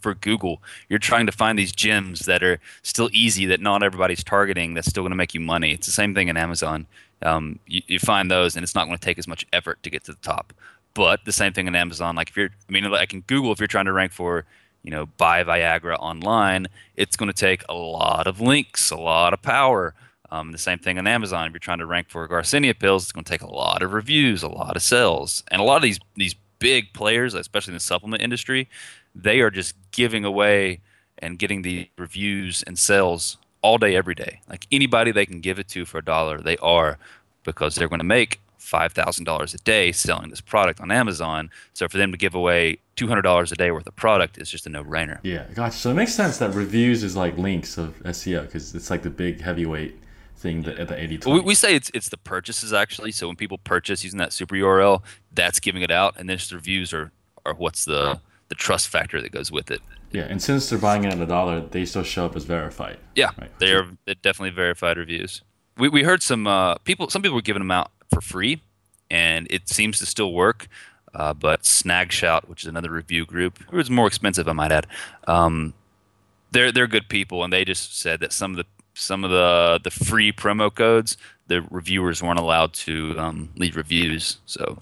for 0.00 0.14
Google. 0.14 0.60
You're 0.88 0.98
trying 0.98 1.26
to 1.26 1.32
find 1.32 1.58
these 1.58 1.72
gems 1.72 2.20
that 2.20 2.42
are 2.42 2.58
still 2.82 3.08
easy, 3.12 3.46
that 3.46 3.60
not 3.60 3.82
everybody's 3.82 4.24
targeting, 4.24 4.74
that's 4.74 4.88
still 4.88 5.02
going 5.02 5.12
to 5.12 5.16
make 5.16 5.34
you 5.34 5.40
money. 5.40 5.72
It's 5.72 5.86
the 5.86 5.92
same 5.92 6.14
thing 6.14 6.28
in 6.28 6.36
Amazon. 6.36 6.86
Um, 7.22 7.60
you, 7.66 7.82
you 7.86 7.98
find 7.98 8.30
those, 8.30 8.56
and 8.56 8.62
it's 8.64 8.74
not 8.74 8.86
going 8.86 8.98
to 8.98 9.04
take 9.04 9.18
as 9.18 9.28
much 9.28 9.46
effort 9.52 9.82
to 9.84 9.90
get 9.90 10.04
to 10.04 10.12
the 10.12 10.18
top. 10.18 10.52
But 10.92 11.24
the 11.24 11.32
same 11.32 11.52
thing 11.52 11.66
in 11.66 11.74
Amazon. 11.74 12.16
Like 12.16 12.30
if 12.30 12.36
you're, 12.36 12.50
I 12.68 12.72
mean, 12.72 12.84
like 12.90 13.14
in 13.14 13.20
Google, 13.22 13.52
if 13.52 13.60
you're 13.60 13.66
trying 13.68 13.86
to 13.86 13.92
rank 13.92 14.12
for, 14.12 14.44
you 14.82 14.90
know, 14.90 15.06
buy 15.06 15.42
Viagra 15.42 15.96
online, 15.98 16.66
it's 16.96 17.16
going 17.16 17.32
to 17.32 17.36
take 17.38 17.62
a 17.68 17.74
lot 17.74 18.26
of 18.26 18.40
links, 18.40 18.90
a 18.90 18.96
lot 18.96 19.32
of 19.32 19.42
power. 19.42 19.94
Um, 20.34 20.50
the 20.50 20.58
same 20.58 20.78
thing 20.78 20.98
on 20.98 21.06
Amazon. 21.06 21.46
If 21.46 21.52
you're 21.52 21.60
trying 21.60 21.78
to 21.78 21.86
rank 21.86 22.08
for 22.08 22.26
Garcinia 22.26 22.76
pills, 22.76 23.04
it's 23.04 23.12
going 23.12 23.22
to 23.22 23.30
take 23.30 23.42
a 23.42 23.50
lot 23.50 23.82
of 23.84 23.92
reviews, 23.92 24.42
a 24.42 24.48
lot 24.48 24.74
of 24.74 24.82
sales, 24.82 25.44
and 25.48 25.60
a 25.60 25.64
lot 25.64 25.76
of 25.76 25.82
these 25.82 26.00
these 26.16 26.34
big 26.58 26.92
players, 26.92 27.34
especially 27.34 27.70
in 27.70 27.76
the 27.76 27.80
supplement 27.80 28.20
industry, 28.20 28.68
they 29.14 29.40
are 29.40 29.50
just 29.50 29.76
giving 29.92 30.24
away 30.24 30.80
and 31.18 31.38
getting 31.38 31.62
the 31.62 31.88
reviews 31.96 32.64
and 32.64 32.76
sales 32.76 33.36
all 33.62 33.78
day, 33.78 33.94
every 33.94 34.16
day. 34.16 34.40
Like 34.48 34.66
anybody 34.72 35.12
they 35.12 35.24
can 35.24 35.40
give 35.40 35.60
it 35.60 35.68
to 35.68 35.84
for 35.84 35.98
a 35.98 36.04
dollar, 36.04 36.40
they 36.40 36.56
are 36.56 36.98
because 37.44 37.76
they're 37.76 37.88
going 37.88 38.00
to 38.00 38.04
make 38.04 38.40
five 38.58 38.92
thousand 38.92 39.24
dollars 39.26 39.54
a 39.54 39.58
day 39.58 39.92
selling 39.92 40.30
this 40.30 40.40
product 40.40 40.80
on 40.80 40.90
Amazon. 40.90 41.48
So 41.74 41.86
for 41.86 41.96
them 41.96 42.10
to 42.10 42.18
give 42.18 42.34
away 42.34 42.78
two 42.96 43.06
hundred 43.06 43.22
dollars 43.22 43.52
a 43.52 43.54
day 43.54 43.70
worth 43.70 43.86
of 43.86 43.94
product 43.94 44.38
is 44.38 44.50
just 44.50 44.66
a 44.66 44.68
no 44.68 44.82
brainer. 44.82 45.20
Yeah, 45.22 45.44
gotcha. 45.54 45.78
So 45.78 45.92
it 45.92 45.94
makes 45.94 46.12
sense 46.12 46.38
that 46.38 46.54
reviews 46.54 47.04
is 47.04 47.14
like 47.14 47.38
links 47.38 47.78
of 47.78 47.96
SEO 48.02 48.46
because 48.46 48.74
it's 48.74 48.90
like 48.90 49.02
the 49.02 49.10
big 49.10 49.40
heavyweight 49.40 50.00
thing 50.44 50.62
that 50.62 50.78
at 50.78 50.88
the 50.88 51.00
80 51.00 51.30
we, 51.30 51.40
we 51.40 51.54
say 51.54 51.74
it's 51.74 51.90
it's 51.94 52.10
the 52.10 52.18
purchases 52.18 52.72
actually. 52.72 53.10
So 53.10 53.26
when 53.26 53.34
people 53.34 53.58
purchase 53.58 54.04
using 54.04 54.18
that 54.18 54.32
super 54.32 54.54
URL, 54.54 55.02
that's 55.32 55.58
giving 55.58 55.82
it 55.82 55.90
out, 55.90 56.14
and 56.16 56.28
then 56.28 56.36
just 56.36 56.50
the 56.50 56.56
reviews 56.56 56.92
are 56.92 57.10
are 57.44 57.54
what's 57.54 57.84
the 57.84 58.20
the 58.48 58.54
trust 58.54 58.88
factor 58.88 59.20
that 59.20 59.32
goes 59.32 59.50
with 59.50 59.70
it. 59.70 59.80
Yeah, 60.12 60.26
and 60.30 60.40
since 60.40 60.68
they're 60.70 60.78
buying 60.78 61.04
it 61.04 61.12
at 61.12 61.20
a 61.20 61.26
dollar, 61.26 61.60
they 61.60 61.84
still 61.84 62.04
show 62.04 62.26
up 62.26 62.36
as 62.36 62.44
verified. 62.44 62.98
Yeah, 63.16 63.30
right? 63.38 63.58
they 63.58 63.72
are 63.72 63.88
definitely 64.22 64.50
verified 64.50 64.96
reviews. 64.96 65.42
We, 65.76 65.88
we 65.88 66.04
heard 66.04 66.22
some 66.22 66.46
uh, 66.46 66.76
people, 66.76 67.10
some 67.10 67.20
people 67.20 67.34
were 67.34 67.42
giving 67.42 67.60
them 67.60 67.72
out 67.72 67.90
for 68.12 68.20
free, 68.20 68.62
and 69.10 69.48
it 69.50 69.68
seems 69.68 69.98
to 69.98 70.06
still 70.06 70.32
work. 70.32 70.68
Uh, 71.14 71.34
but 71.34 71.62
Snagshout, 71.62 72.48
which 72.48 72.62
is 72.62 72.68
another 72.68 72.90
review 72.90 73.24
group, 73.24 73.60
it 73.60 73.74
was 73.74 73.90
more 73.90 74.06
expensive, 74.06 74.46
I 74.46 74.52
might 74.52 74.70
add. 74.70 74.86
Um, 75.26 75.74
they're 76.52 76.70
they're 76.70 76.86
good 76.86 77.08
people, 77.08 77.42
and 77.42 77.52
they 77.52 77.64
just 77.64 77.98
said 77.98 78.20
that 78.20 78.32
some 78.32 78.52
of 78.52 78.56
the 78.58 78.66
some 78.94 79.24
of 79.24 79.30
the 79.30 79.80
the 79.82 79.90
free 79.90 80.32
promo 80.32 80.74
codes, 80.74 81.16
the 81.48 81.62
reviewers 81.62 82.22
weren't 82.22 82.38
allowed 82.38 82.72
to 82.72 83.18
um, 83.18 83.50
leave 83.56 83.76
reviews. 83.76 84.38
So 84.46 84.78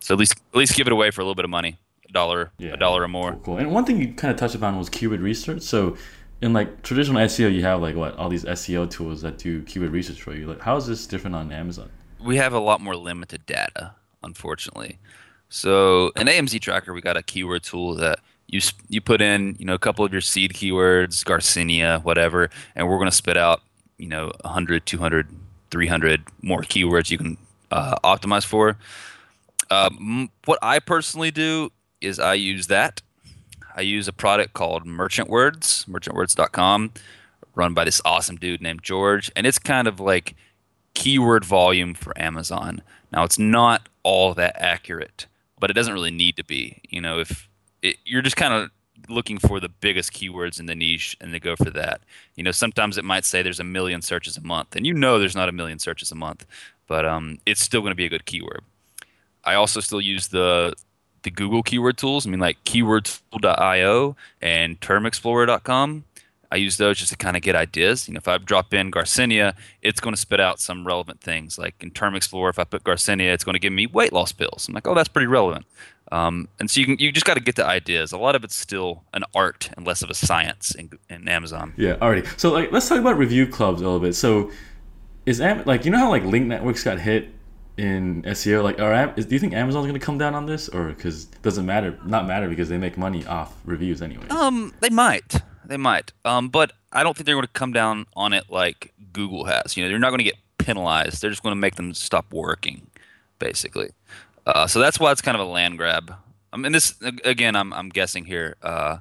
so 0.00 0.14
at 0.14 0.18
least 0.18 0.34
at 0.52 0.58
least 0.58 0.76
give 0.76 0.86
it 0.86 0.92
away 0.92 1.10
for 1.10 1.20
a 1.20 1.24
little 1.24 1.34
bit 1.34 1.44
of 1.44 1.50
money 1.50 1.78
a 2.08 2.12
dollar, 2.12 2.50
yeah, 2.58 2.72
a 2.72 2.76
dollar 2.76 3.02
or 3.02 3.08
more. 3.08 3.32
Cool, 3.32 3.40
cool. 3.40 3.58
And 3.58 3.72
one 3.72 3.84
thing 3.84 4.00
you 4.00 4.12
kind 4.14 4.32
of 4.32 4.38
touched 4.38 4.54
upon 4.54 4.78
was 4.78 4.88
keyword 4.88 5.20
research. 5.20 5.62
So 5.62 5.96
in 6.40 6.52
like 6.52 6.82
traditional 6.82 7.20
SEO, 7.22 7.52
you 7.52 7.62
have 7.62 7.80
like 7.80 7.96
what 7.96 8.16
all 8.16 8.28
these 8.28 8.44
SEO 8.44 8.90
tools 8.90 9.22
that 9.22 9.38
do 9.38 9.62
keyword 9.62 9.90
research 9.90 10.22
for 10.22 10.34
you. 10.34 10.46
Like, 10.46 10.60
how 10.60 10.76
is 10.76 10.86
this 10.86 11.06
different 11.06 11.36
on 11.36 11.52
Amazon? 11.52 11.90
We 12.20 12.36
have 12.36 12.52
a 12.52 12.58
lot 12.58 12.80
more 12.80 12.96
limited 12.96 13.46
data, 13.46 13.94
unfortunately. 14.22 14.98
So 15.48 16.12
in 16.16 16.26
AMZ 16.26 16.60
Tracker, 16.60 16.92
we 16.92 17.00
got 17.00 17.16
a 17.16 17.22
keyword 17.22 17.62
tool 17.62 17.94
that 17.96 18.20
you 18.48 18.60
you 18.88 19.00
put 19.00 19.20
in 19.20 19.54
you 19.58 19.64
know 19.64 19.74
a 19.74 19.78
couple 19.78 20.04
of 20.04 20.12
your 20.12 20.20
seed 20.20 20.54
keywords, 20.54 21.22
Garcinia, 21.24 22.02
whatever, 22.02 22.50
and 22.74 22.88
we're 22.88 22.96
going 22.96 23.10
to 23.10 23.16
spit 23.16 23.36
out 23.36 23.62
you 23.98 24.08
know 24.08 24.32
100, 24.42 24.86
200, 24.86 25.28
300 25.70 26.22
more 26.42 26.62
keywords 26.62 27.10
you 27.10 27.18
can 27.18 27.36
uh, 27.70 27.96
optimize 28.02 28.44
for. 28.44 28.76
Um, 29.70 30.30
what 30.46 30.58
I 30.62 30.78
personally 30.78 31.30
do 31.30 31.70
is 32.00 32.18
I 32.18 32.34
use 32.34 32.68
that. 32.68 33.02
I 33.76 33.82
use 33.82 34.08
a 34.08 34.12
product 34.12 34.54
called 34.54 34.86
Merchant 34.86 35.28
Words, 35.28 35.84
merchantwords.com, 35.86 36.92
run 37.54 37.74
by 37.74 37.84
this 37.84 38.00
awesome 38.04 38.36
dude 38.36 38.62
named 38.62 38.82
George, 38.82 39.30
and 39.36 39.46
it's 39.46 39.58
kind 39.58 39.86
of 39.86 40.00
like 40.00 40.34
keyword 40.94 41.44
volume 41.44 41.94
for 41.94 42.18
Amazon. 42.20 42.82
Now 43.12 43.24
it's 43.24 43.38
not 43.38 43.88
all 44.02 44.34
that 44.34 44.56
accurate, 44.58 45.26
but 45.60 45.70
it 45.70 45.74
doesn't 45.74 45.92
really 45.92 46.10
need 46.10 46.36
to 46.36 46.44
be. 46.44 46.80
You 46.88 47.00
know, 47.00 47.20
if 47.20 47.47
it, 47.82 47.96
you're 48.04 48.22
just 48.22 48.36
kind 48.36 48.54
of 48.54 48.70
looking 49.08 49.38
for 49.38 49.60
the 49.60 49.68
biggest 49.68 50.12
keywords 50.12 50.58
in 50.58 50.66
the 50.66 50.74
niche 50.74 51.16
and 51.20 51.32
they 51.32 51.38
go 51.38 51.56
for 51.56 51.70
that. 51.70 52.00
You 52.34 52.42
know, 52.42 52.50
sometimes 52.50 52.98
it 52.98 53.04
might 53.04 53.24
say 53.24 53.42
there's 53.42 53.60
a 53.60 53.64
million 53.64 54.02
searches 54.02 54.36
a 54.36 54.42
month, 54.42 54.76
and 54.76 54.86
you 54.86 54.94
know 54.94 55.18
there's 55.18 55.36
not 55.36 55.48
a 55.48 55.52
million 55.52 55.78
searches 55.78 56.10
a 56.10 56.14
month, 56.14 56.46
but 56.86 57.04
um, 57.04 57.38
it's 57.46 57.60
still 57.60 57.80
going 57.80 57.92
to 57.92 57.96
be 57.96 58.06
a 58.06 58.10
good 58.10 58.26
keyword. 58.26 58.62
I 59.44 59.54
also 59.54 59.80
still 59.80 60.00
use 60.00 60.28
the 60.28 60.74
the 61.22 61.30
Google 61.30 61.62
keyword 61.62 61.98
tools. 61.98 62.26
I 62.26 62.30
mean, 62.30 62.40
like 62.40 62.62
keywordtool.io 62.64 64.16
and 64.40 64.80
termexplorer.com. 64.80 66.04
I 66.50 66.56
use 66.56 66.78
those 66.78 66.98
just 66.98 67.10
to 67.12 67.18
kind 67.18 67.36
of 67.36 67.42
get 67.42 67.54
ideas. 67.54 68.08
You 68.08 68.14
know, 68.14 68.18
if 68.18 68.28
I 68.28 68.38
drop 68.38 68.72
in 68.72 68.90
Garcinia, 68.90 69.54
it's 69.82 70.00
going 70.00 70.14
to 70.14 70.20
spit 70.20 70.40
out 70.40 70.60
some 70.60 70.86
relevant 70.86 71.20
things. 71.20 71.58
Like 71.58 71.74
in 71.82 71.90
Term 71.90 72.14
Explorer, 72.14 72.50
if 72.50 72.58
I 72.58 72.64
put 72.64 72.84
Garcinia, 72.84 73.34
it's 73.34 73.44
going 73.44 73.54
to 73.54 73.58
give 73.58 73.72
me 73.72 73.86
weight 73.86 74.12
loss 74.12 74.32
pills. 74.32 74.66
I'm 74.66 74.74
like, 74.74 74.86
oh, 74.86 74.94
that's 74.94 75.08
pretty 75.08 75.26
relevant. 75.26 75.66
Um, 76.10 76.48
and 76.58 76.70
so 76.70 76.80
you 76.80 76.86
can 76.86 76.98
you 76.98 77.12
just 77.12 77.26
got 77.26 77.34
to 77.34 77.42
get 77.42 77.56
the 77.56 77.66
ideas. 77.66 78.12
A 78.12 78.18
lot 78.18 78.34
of 78.34 78.44
it's 78.44 78.56
still 78.56 79.04
an 79.12 79.24
art 79.34 79.70
and 79.76 79.86
less 79.86 80.02
of 80.02 80.10
a 80.10 80.14
science 80.14 80.74
in, 80.74 80.90
in 81.10 81.28
Amazon. 81.28 81.74
Yeah, 81.76 81.96
already. 82.00 82.26
So 82.36 82.50
like, 82.50 82.72
let's 82.72 82.88
talk 82.88 82.98
about 82.98 83.18
review 83.18 83.46
clubs 83.46 83.80
a 83.80 83.84
little 83.84 84.00
bit. 84.00 84.14
So 84.14 84.50
is 85.26 85.40
Am- 85.40 85.64
like 85.64 85.84
you 85.84 85.90
know 85.90 85.98
how 85.98 86.08
like 86.08 86.24
link 86.24 86.46
networks 86.46 86.82
got 86.82 86.98
hit 86.98 87.28
in 87.78 88.22
SEO? 88.22 88.62
Like, 88.62 88.80
are, 88.80 89.06
do 89.14 89.26
you 89.34 89.38
think 89.38 89.54
Amazon's 89.54 89.86
going 89.86 89.98
to 89.98 90.04
come 90.04 90.18
down 90.18 90.34
on 90.34 90.46
this, 90.46 90.68
or 90.68 90.88
because 90.88 91.24
it 91.24 91.42
doesn't 91.42 91.64
matter, 91.64 91.98
not 92.04 92.26
matter 92.26 92.48
because 92.48 92.68
they 92.68 92.78
make 92.78 92.98
money 92.98 93.24
off 93.26 93.54
reviews 93.64 94.02
anyway? 94.02 94.26
Um, 94.28 94.74
they 94.80 94.90
might, 94.90 95.36
they 95.64 95.76
might. 95.76 96.12
Um, 96.24 96.48
but 96.48 96.72
I 96.92 97.02
don't 97.02 97.16
think 97.16 97.26
they're 97.26 97.36
going 97.36 97.46
to 97.46 97.52
come 97.52 97.72
down 97.72 98.06
on 98.14 98.32
it 98.32 98.44
like 98.50 98.92
Google 99.12 99.44
has. 99.44 99.76
You 99.76 99.84
know, 99.84 99.90
they're 99.90 99.98
not 99.98 100.10
going 100.10 100.18
to 100.18 100.24
get 100.24 100.36
penalized. 100.58 101.22
They're 101.22 101.30
just 101.30 101.42
going 101.42 101.52
to 101.54 101.60
make 101.60 101.76
them 101.76 101.94
stop 101.94 102.32
working, 102.32 102.88
basically. 103.38 103.90
Uh, 104.48 104.66
so 104.66 104.80
that's 104.80 104.98
why 104.98 105.12
it's 105.12 105.22
kind 105.22 105.36
of 105.36 105.46
a 105.46 105.50
land 105.50 105.78
grab. 105.78 106.12
I 106.52 106.56
mean, 106.56 106.72
this 106.72 106.94
again, 107.24 107.54
I'm 107.54 107.72
I'm 107.72 107.90
guessing 107.90 108.24
here. 108.24 108.56
Uh, 108.62 108.98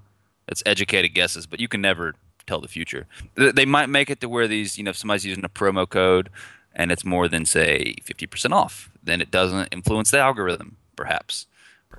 it's 0.48 0.62
educated 0.66 1.14
guesses, 1.14 1.48
but 1.48 1.60
you 1.60 1.68
can 1.68 1.82
never 1.82 2.14
tell 2.46 2.62
the 2.62 2.68
future. 2.68 3.08
They 3.36 3.66
might 3.66 3.90
make 3.90 4.10
it 4.10 4.22
to 4.22 4.30
where 4.30 4.48
these, 4.48 4.78
you 4.78 4.84
know, 4.84 4.92
if 4.92 4.98
somebody's 4.98 5.26
using 5.26 5.44
a 5.44 5.50
promo 5.50 5.90
code 5.90 6.30
and 6.78 6.92
it's 6.92 7.04
more 7.04 7.28
than 7.28 7.46
say 7.46 7.96
50% 8.04 8.52
off 8.52 8.90
then 9.04 9.20
it 9.20 9.32
doesn't 9.32 9.68
influence 9.74 10.12
the 10.12 10.20
algorithm 10.20 10.78
perhaps 10.96 11.48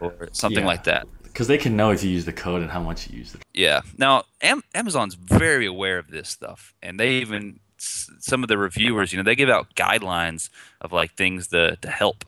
or 0.01 0.29
something 0.33 0.61
yeah. 0.61 0.67
like 0.67 0.85
that 0.85 1.07
because 1.25 1.49
they 1.49 1.59
can 1.59 1.77
know 1.77 1.91
if 1.91 2.03
you 2.03 2.11
use 2.11 2.25
the 2.25 2.33
code 2.33 2.63
and 2.63 2.71
how 2.71 2.81
much 2.81 3.11
you 3.11 3.19
use 3.19 3.35
it 3.35 3.43
yeah 3.53 3.81
now 3.99 4.25
Am- 4.41 4.63
amazon's 4.75 5.15
very 5.15 5.67
aware 5.67 5.99
of 5.99 6.11
this 6.11 6.29
stuff 6.29 6.75
and 6.83 6.99
they 6.99 7.13
even 7.17 7.61
some 7.77 8.43
of 8.43 8.49
the 8.49 8.57
reviewers 8.57 9.13
you 9.13 9.17
know 9.17 9.23
they 9.23 9.35
give 9.35 9.51
out 9.51 9.75
guidelines 9.75 10.49
of 10.81 10.93
like 10.93 11.13
things 11.15 11.49
to, 11.49 11.77
to 11.77 11.91
help 11.91 12.25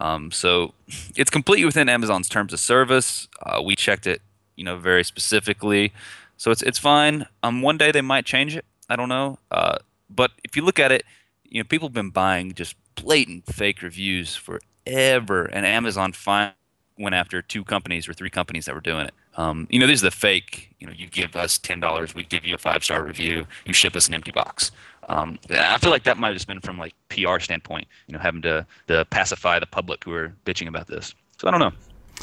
um, 0.00 0.30
so 0.30 0.74
it's 1.16 1.30
completely 1.30 1.64
within 1.64 1.88
amazon's 1.88 2.28
terms 2.28 2.52
of 2.52 2.60
service 2.60 3.28
uh, 3.42 3.62
we 3.64 3.76
checked 3.76 4.06
it 4.06 4.20
you 4.56 4.64
know 4.64 4.76
very 4.76 5.04
specifically 5.04 5.92
so 6.36 6.50
it's 6.50 6.62
it's 6.62 6.78
fine 6.78 7.26
um, 7.42 7.62
one 7.62 7.78
day 7.78 7.92
they 7.92 8.02
might 8.02 8.24
change 8.24 8.56
it 8.56 8.64
i 8.88 8.96
don't 8.96 9.08
know 9.08 9.38
uh, 9.50 9.76
but 10.08 10.32
if 10.42 10.56
you 10.56 10.62
look 10.62 10.78
at 10.78 10.90
it 10.90 11.04
you 11.50 11.60
know, 11.60 11.64
people 11.64 11.88
have 11.88 11.92
been 11.92 12.10
buying 12.10 12.54
just 12.54 12.76
blatant 12.94 13.46
fake 13.46 13.82
reviews 13.82 14.36
forever, 14.36 15.44
and 15.44 15.66
Amazon 15.66 16.12
finally 16.12 16.54
went 16.98 17.14
after 17.14 17.42
two 17.42 17.64
companies 17.64 18.08
or 18.08 18.14
three 18.14 18.30
companies 18.30 18.66
that 18.66 18.74
were 18.74 18.80
doing 18.80 19.06
it. 19.06 19.14
Um, 19.36 19.66
you 19.70 19.78
know, 19.78 19.86
these 19.86 20.02
are 20.02 20.06
the 20.06 20.16
fake. 20.16 20.74
You 20.78 20.86
know, 20.86 20.92
you 20.96 21.08
give 21.08 21.36
us 21.36 21.58
ten 21.58 21.80
dollars, 21.80 22.14
we 22.14 22.24
give 22.24 22.44
you 22.44 22.54
a 22.54 22.58
five 22.58 22.84
star 22.84 23.04
review, 23.04 23.46
you 23.66 23.72
ship 23.74 23.96
us 23.96 24.08
an 24.08 24.14
empty 24.14 24.30
box. 24.30 24.70
Um, 25.10 25.40
I 25.50 25.76
feel 25.78 25.90
like 25.90 26.04
that 26.04 26.18
might 26.18 26.28
have 26.28 26.36
just 26.36 26.46
been 26.46 26.60
from 26.60 26.78
like 26.78 26.94
PR 27.08 27.40
standpoint. 27.40 27.88
You 28.06 28.14
know, 28.14 28.20
having 28.20 28.42
to 28.42 28.64
to 28.86 29.04
pacify 29.06 29.58
the 29.58 29.66
public 29.66 30.04
who 30.04 30.14
are 30.14 30.32
bitching 30.46 30.68
about 30.68 30.86
this. 30.86 31.14
So 31.38 31.48
I 31.48 31.50
don't 31.50 31.60
know. 31.60 31.72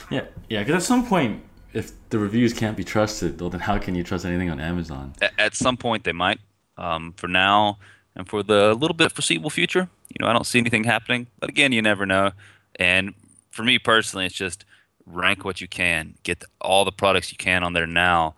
Yeah, 0.10 0.26
yeah, 0.50 0.63
because 0.63 0.84
at 0.84 0.88
some 0.88 1.06
point, 1.06 1.43
if 1.73 1.91
the 2.10 2.19
reviews 2.19 2.54
can't 2.54 2.78
be 2.78 2.84
trusted, 2.84 3.39
then 3.39 3.60
how 3.60 3.78
can 3.78 3.93
you 3.93 4.04
trust 4.04 4.26
anything 4.26 4.50
on 4.50 4.60
Amazon? 4.60 5.13
At, 5.21 5.34
at 5.38 5.56
some 5.56 5.76
point, 5.76 6.04
they 6.06 6.13
might. 6.13 6.39
Um, 6.78 7.13
for 7.17 7.28
now, 7.28 7.80
and 8.15 8.30
for 8.30 8.43
the 8.43 8.73
little 8.76 8.95
bit 8.95 9.12
foreseeable 9.12 9.50
future, 9.50 9.89
you 10.10 10.15
know, 10.23 10.28
I 10.28 10.34
don't 10.34 10.45
see 10.45 10.60
anything 10.60 10.84
happening. 10.84 11.28
But 11.39 11.50
again, 11.50 11.71
you 11.71 11.82
never 11.82 12.06
know. 12.06 12.32
And 12.76 13.15
for 13.50 13.63
me 13.63 13.80
personally, 13.80 14.28
it's 14.28 14.36
just 14.36 14.63
rank 15.06 15.43
what 15.43 15.60
you 15.60 15.67
can, 15.67 16.13
get 16.23 16.43
all 16.62 16.86
the 16.86 16.91
products 16.91 17.32
you 17.32 17.38
can 17.38 17.63
on 17.63 17.73
there 17.73 17.88
now, 17.88 18.36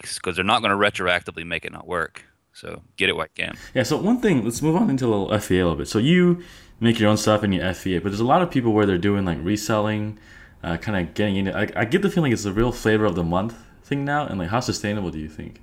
because 0.00 0.34
they're 0.34 0.44
not 0.44 0.62
going 0.62 0.70
to 0.70 0.76
retroactively 0.76 1.46
make 1.46 1.64
it 1.64 1.72
not 1.72 1.86
work. 1.86 2.24
So 2.52 2.82
get 2.96 3.08
it 3.08 3.16
while 3.16 3.26
you 3.26 3.44
can. 3.44 3.56
Yeah. 3.74 3.82
So 3.82 3.96
one 3.96 4.20
thing, 4.20 4.44
let's 4.44 4.62
move 4.62 4.76
on 4.76 4.90
into 4.90 5.06
a 5.06 5.08
little 5.08 5.28
FBA 5.28 5.50
a 5.50 5.54
little 5.54 5.76
bit. 5.76 5.88
So 5.88 5.98
you 5.98 6.42
make 6.80 6.98
your 6.98 7.08
own 7.08 7.16
stuff 7.16 7.42
and 7.42 7.54
you 7.54 7.60
FBA, 7.60 8.02
but 8.02 8.10
there's 8.10 8.20
a 8.20 8.24
lot 8.24 8.42
of 8.42 8.50
people 8.50 8.72
where 8.72 8.86
they're 8.86 8.98
doing 8.98 9.24
like 9.24 9.38
reselling, 9.42 10.18
uh, 10.62 10.76
kind 10.76 10.98
of 10.98 11.14
getting 11.14 11.36
into. 11.36 11.56
I, 11.56 11.68
I 11.74 11.84
get 11.84 12.02
the 12.02 12.10
feeling 12.10 12.32
it's 12.32 12.44
a 12.44 12.52
real 12.52 12.72
flavor 12.72 13.04
of 13.04 13.14
the 13.14 13.24
month 13.24 13.56
thing 13.84 14.04
now, 14.04 14.26
and 14.26 14.38
like 14.38 14.50
how 14.50 14.60
sustainable 14.60 15.10
do 15.10 15.18
you 15.18 15.28
think? 15.28 15.60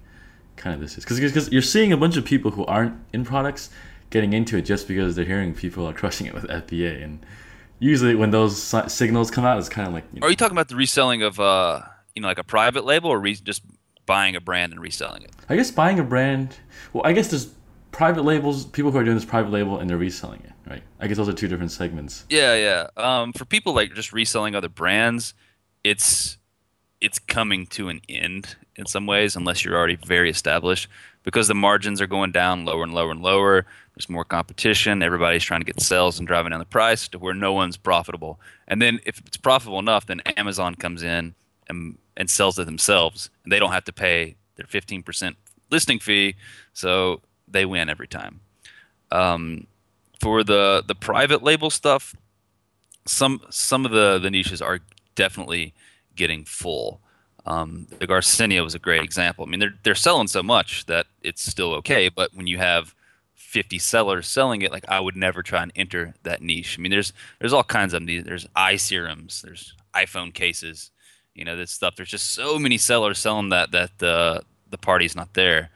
kind 0.60 0.76
of 0.76 0.82
this 0.82 0.98
is 0.98 1.06
because 1.06 1.52
you're 1.52 1.62
seeing 1.62 1.92
a 1.92 1.98
bunch 1.98 2.18
of 2.18 2.26
people 2.26 2.52
who 2.52 2.66
aren't 2.66 2.94
in 3.14 3.26
products 3.26 3.70
getting 4.12 4.34
into 4.34 4.58
it 4.58 4.64
just 4.64 4.88
because 4.88 5.16
they're 5.16 5.26
hearing 5.26 5.54
people 5.54 5.88
are 5.88 5.94
crushing 5.94 6.28
it 6.28 6.34
with 6.34 6.44
FBA 6.46 7.04
and 7.04 7.26
usually 7.80 8.14
when 8.14 8.32
those 8.32 8.62
signals 8.92 9.32
come 9.32 9.46
out 9.46 9.58
it's 9.58 9.70
kind 9.70 9.88
of 9.88 9.94
like 9.94 10.04
you 10.14 10.20
know, 10.20 10.28
are 10.28 10.30
you 10.30 10.36
talking 10.36 10.56
about 10.56 10.68
the 10.68 10.76
reselling 10.76 11.24
of 11.24 11.40
uh 11.40 11.82
you 12.14 12.22
know 12.22 12.28
like 12.28 12.38
a 12.38 12.44
private 12.44 12.84
label 12.84 13.10
or 13.10 13.20
re- 13.20 13.36
just 13.36 13.64
buying 14.10 14.36
a 14.36 14.42
brand 14.42 14.74
and 14.74 14.82
reselling 14.82 15.22
it 15.22 15.32
I 15.48 15.56
guess 15.56 15.72
buying 15.72 16.00
a 16.00 16.04
brand 16.04 16.58
well 16.94 17.06
I 17.06 17.14
guess 17.14 17.28
there's 17.30 17.48
private 17.92 18.24
labels, 18.24 18.66
people 18.66 18.92
who 18.92 18.98
are 18.98 19.04
doing 19.04 19.18
this 19.18 19.26
private 19.26 19.52
label 19.52 19.80
and 19.80 19.90
they're 19.90 19.98
reselling 19.98 20.42
it, 20.44 20.70
right? 20.70 20.84
I 21.00 21.08
guess 21.08 21.18
those 21.18 21.30
are 21.30 21.34
two 21.34 21.48
different 21.48 21.72
segments. 21.72 22.26
Yeah, 22.30 22.56
yeah. 22.56 22.88
Um, 22.98 23.34
for 23.34 23.46
people 23.46 23.74
like 23.74 23.94
just 23.94 24.14
reselling 24.14 24.56
other 24.56 24.70
brands, 24.70 25.34
it's 25.84 26.38
it's 27.02 27.18
coming 27.20 27.66
to 27.68 27.88
an 27.88 28.02
end 28.10 28.58
in 28.76 28.86
some 28.86 29.06
ways, 29.06 29.36
unless 29.36 29.64
you're 29.64 29.76
already 29.76 29.96
very 29.96 30.30
established, 30.30 30.90
because 31.24 31.48
the 31.48 31.56
margins 31.56 32.02
are 32.02 32.08
going 32.08 32.32
down 32.32 32.66
lower 32.66 32.84
and 32.84 32.94
lower 32.94 33.12
and 33.12 33.22
lower. 33.22 33.66
There's 33.96 34.10
more 34.10 34.26
competition. 34.26 35.02
Everybody's 35.02 35.44
trying 35.44 35.62
to 35.62 35.66
get 35.66 35.82
sales 35.82 36.20
and 36.20 36.28
driving 36.28 36.52
down 36.52 36.60
the 36.60 36.66
price 36.66 37.08
to 37.10 37.20
where 37.20 37.34
no 37.34 37.54
one's 37.54 37.78
profitable. 37.78 38.40
And 38.68 38.82
then 38.82 39.00
if 39.06 39.20
it's 39.26 39.38
profitable 39.38 39.80
enough, 39.80 40.06
then 40.06 40.22
Amazon 40.38 40.76
comes 40.76 41.04
in 41.04 41.36
and 41.70 41.98
and 42.18 42.30
sells 42.30 42.60
it 42.60 42.66
themselves, 42.66 43.30
and 43.44 43.52
they 43.52 43.60
don't 43.60 43.72
have 43.72 43.86
to 43.86 43.94
pay 43.94 44.36
their 44.58 44.66
15% 44.66 45.36
listing 45.72 46.00
fee, 46.00 46.36
so 46.74 47.22
they 47.48 47.66
win 47.66 47.90
every 47.90 48.08
time. 48.08 48.42
Um, 49.12 49.68
for 50.20 50.44
the 50.44 50.84
the 50.86 50.96
private 50.96 51.44
label 51.44 51.70
stuff, 51.70 52.16
some 53.06 53.42
some 53.50 53.86
of 53.86 53.92
the 53.92 54.20
the 54.20 54.30
niches 54.30 54.62
are 54.62 54.80
definitely 55.16 55.74
getting 56.16 56.46
full. 56.46 57.02
Um, 57.46 57.88
the 58.00 58.06
Garcinia 58.06 58.64
was 58.64 58.76
a 58.76 58.80
great 58.80 59.02
example. 59.02 59.46
I 59.46 59.50
mean, 59.50 59.60
they're 59.60 59.76
they're 59.84 59.96
selling 59.96 60.28
so 60.28 60.44
much 60.44 60.86
that 60.88 61.08
it's 61.22 61.42
still 61.42 61.74
okay, 61.76 62.10
but 62.10 62.36
when 62.36 62.48
you 62.48 62.58
have 62.58 62.94
50 63.36 63.80
sellers 63.80 64.28
selling 64.28 64.62
it, 64.62 64.72
like 64.72 64.86
I 64.88 65.00
would 65.00 65.16
never 65.16 65.42
try 65.42 65.64
and 65.64 65.72
enter 65.76 66.14
that 66.24 66.42
niche. 66.42 66.76
I 66.78 66.82
mean, 66.82 66.92
there's 66.92 67.14
there's 67.40 67.54
all 67.54 67.64
kinds 67.64 67.94
of 67.94 68.06
them. 68.06 68.24
There's 68.24 68.48
eye 68.56 68.76
serums, 68.76 69.42
there's 69.42 69.74
iPhone 69.96 70.34
cases, 70.34 70.92
you 71.40 71.46
know, 71.46 71.56
this 71.56 71.72
stuff. 71.72 71.96
There's 71.96 72.10
just 72.10 72.32
so 72.32 72.60
many 72.60 72.78
sellers 72.78 73.18
selling 73.18 73.48
that 73.50 73.72
that 73.72 73.98
the 74.00 74.44
the 74.70 74.78
party's 74.78 75.16
not 75.16 75.34
there. 75.34 75.70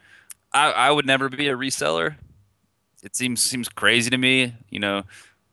I, 0.52 0.70
I 0.70 0.90
would 0.90 1.06
never 1.06 1.30
be 1.30 1.48
a 1.48 1.56
reseller. 1.56 2.16
It 3.02 3.16
seems 3.16 3.42
seems 3.42 3.70
crazy 3.70 4.10
to 4.10 4.18
me. 4.18 4.54
You 4.68 4.78
know, 4.78 5.04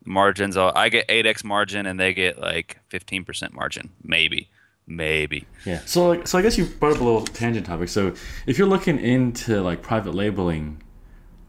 margins. 0.03 0.57
I 0.57 0.89
get 0.89 1.05
eight 1.07 1.25
x 1.25 1.45
margin, 1.45 1.85
and 1.85 1.97
they 1.97 2.13
get 2.13 2.39
like 2.39 2.77
fifteen 2.89 3.23
percent 3.23 3.53
margin, 3.53 3.89
maybe, 4.03 4.49
maybe. 4.85 5.45
Yeah. 5.65 5.79
So 5.85 6.09
like, 6.09 6.27
so 6.27 6.37
I 6.37 6.41
guess 6.41 6.57
you 6.57 6.65
brought 6.65 6.95
up 6.95 6.99
a 6.99 7.03
little 7.05 7.23
tangent 7.23 7.65
topic. 7.65 7.87
So 7.87 8.13
if 8.45 8.57
you're 8.57 8.67
looking 8.67 8.99
into 8.99 9.61
like 9.61 9.81
private 9.81 10.13
labeling 10.13 10.83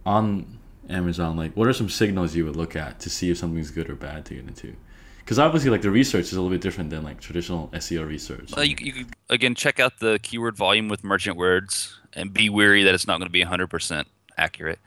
on 0.07 0.61
Amazon, 0.89 1.37
like 1.37 1.57
what 1.57 1.67
are 1.67 1.73
some 1.73 1.89
signals 1.89 2.37
you 2.37 2.45
would 2.45 2.57
look 2.57 2.77
at 2.77 3.01
to 3.01 3.11
see 3.11 3.29
if 3.29 3.39
something's 3.39 3.73
good 3.73 3.91
or 3.91 3.97
bad 3.97 4.25
to 4.27 4.35
get 4.35 4.47
into? 4.47 4.77
Because 5.25 5.39
obviously, 5.39 5.71
like 5.71 5.83
the 5.83 5.91
research 5.91 6.27
is 6.27 6.33
a 6.33 6.37
little 6.37 6.51
bit 6.51 6.61
different 6.61 6.91
than 6.91 7.03
like 7.03 7.21
traditional 7.21 7.69
SEO 7.69 8.07
research. 8.07 8.53
Uh, 8.57 8.63
you, 8.63 8.77
you 8.81 8.93
could 8.93 9.07
again 9.31 9.55
check 9.55 9.81
out 9.81 10.01
the 10.01 10.19
keyword 10.23 10.57
volume 10.57 10.89
with 10.89 11.05
merchant 11.05 11.37
words 11.37 11.99
and 12.13 12.33
be 12.33 12.49
wary 12.51 12.83
that 12.83 12.95
it's 12.95 13.07
not 13.07 13.19
going 13.19 13.29
to 13.29 13.33
be 13.33 13.45
100% 13.45 14.05
accurate. 14.37 14.79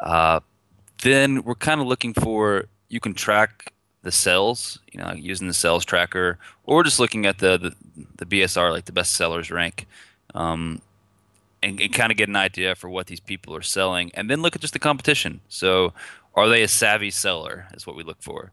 Uh, 0.00 0.40
then 1.02 1.42
we're 1.42 1.54
kind 1.54 1.80
of 1.80 1.86
looking 1.86 2.14
for 2.14 2.66
you 2.88 3.00
can 3.00 3.14
track 3.14 3.72
the 4.02 4.12
sales, 4.12 4.78
you 4.92 5.00
know, 5.00 5.12
using 5.12 5.46
the 5.46 5.54
sales 5.54 5.84
tracker, 5.84 6.38
or 6.64 6.82
just 6.82 7.00
looking 7.00 7.26
at 7.26 7.38
the 7.38 7.58
the, 7.58 7.74
the 8.16 8.26
BSR, 8.26 8.70
like 8.70 8.84
the 8.84 8.92
best 8.92 9.14
sellers 9.14 9.50
rank, 9.50 9.86
um, 10.34 10.80
and, 11.62 11.80
and 11.80 11.92
kind 11.92 12.10
of 12.10 12.18
get 12.18 12.28
an 12.28 12.36
idea 12.36 12.74
for 12.74 12.88
what 12.88 13.06
these 13.06 13.20
people 13.20 13.54
are 13.54 13.62
selling, 13.62 14.10
and 14.14 14.30
then 14.30 14.42
look 14.42 14.54
at 14.54 14.60
just 14.60 14.72
the 14.72 14.78
competition. 14.78 15.40
So, 15.48 15.92
are 16.34 16.48
they 16.48 16.62
a 16.62 16.68
savvy 16.68 17.10
seller? 17.10 17.66
Is 17.74 17.86
what 17.86 17.96
we 17.96 18.02
look 18.02 18.22
for. 18.22 18.52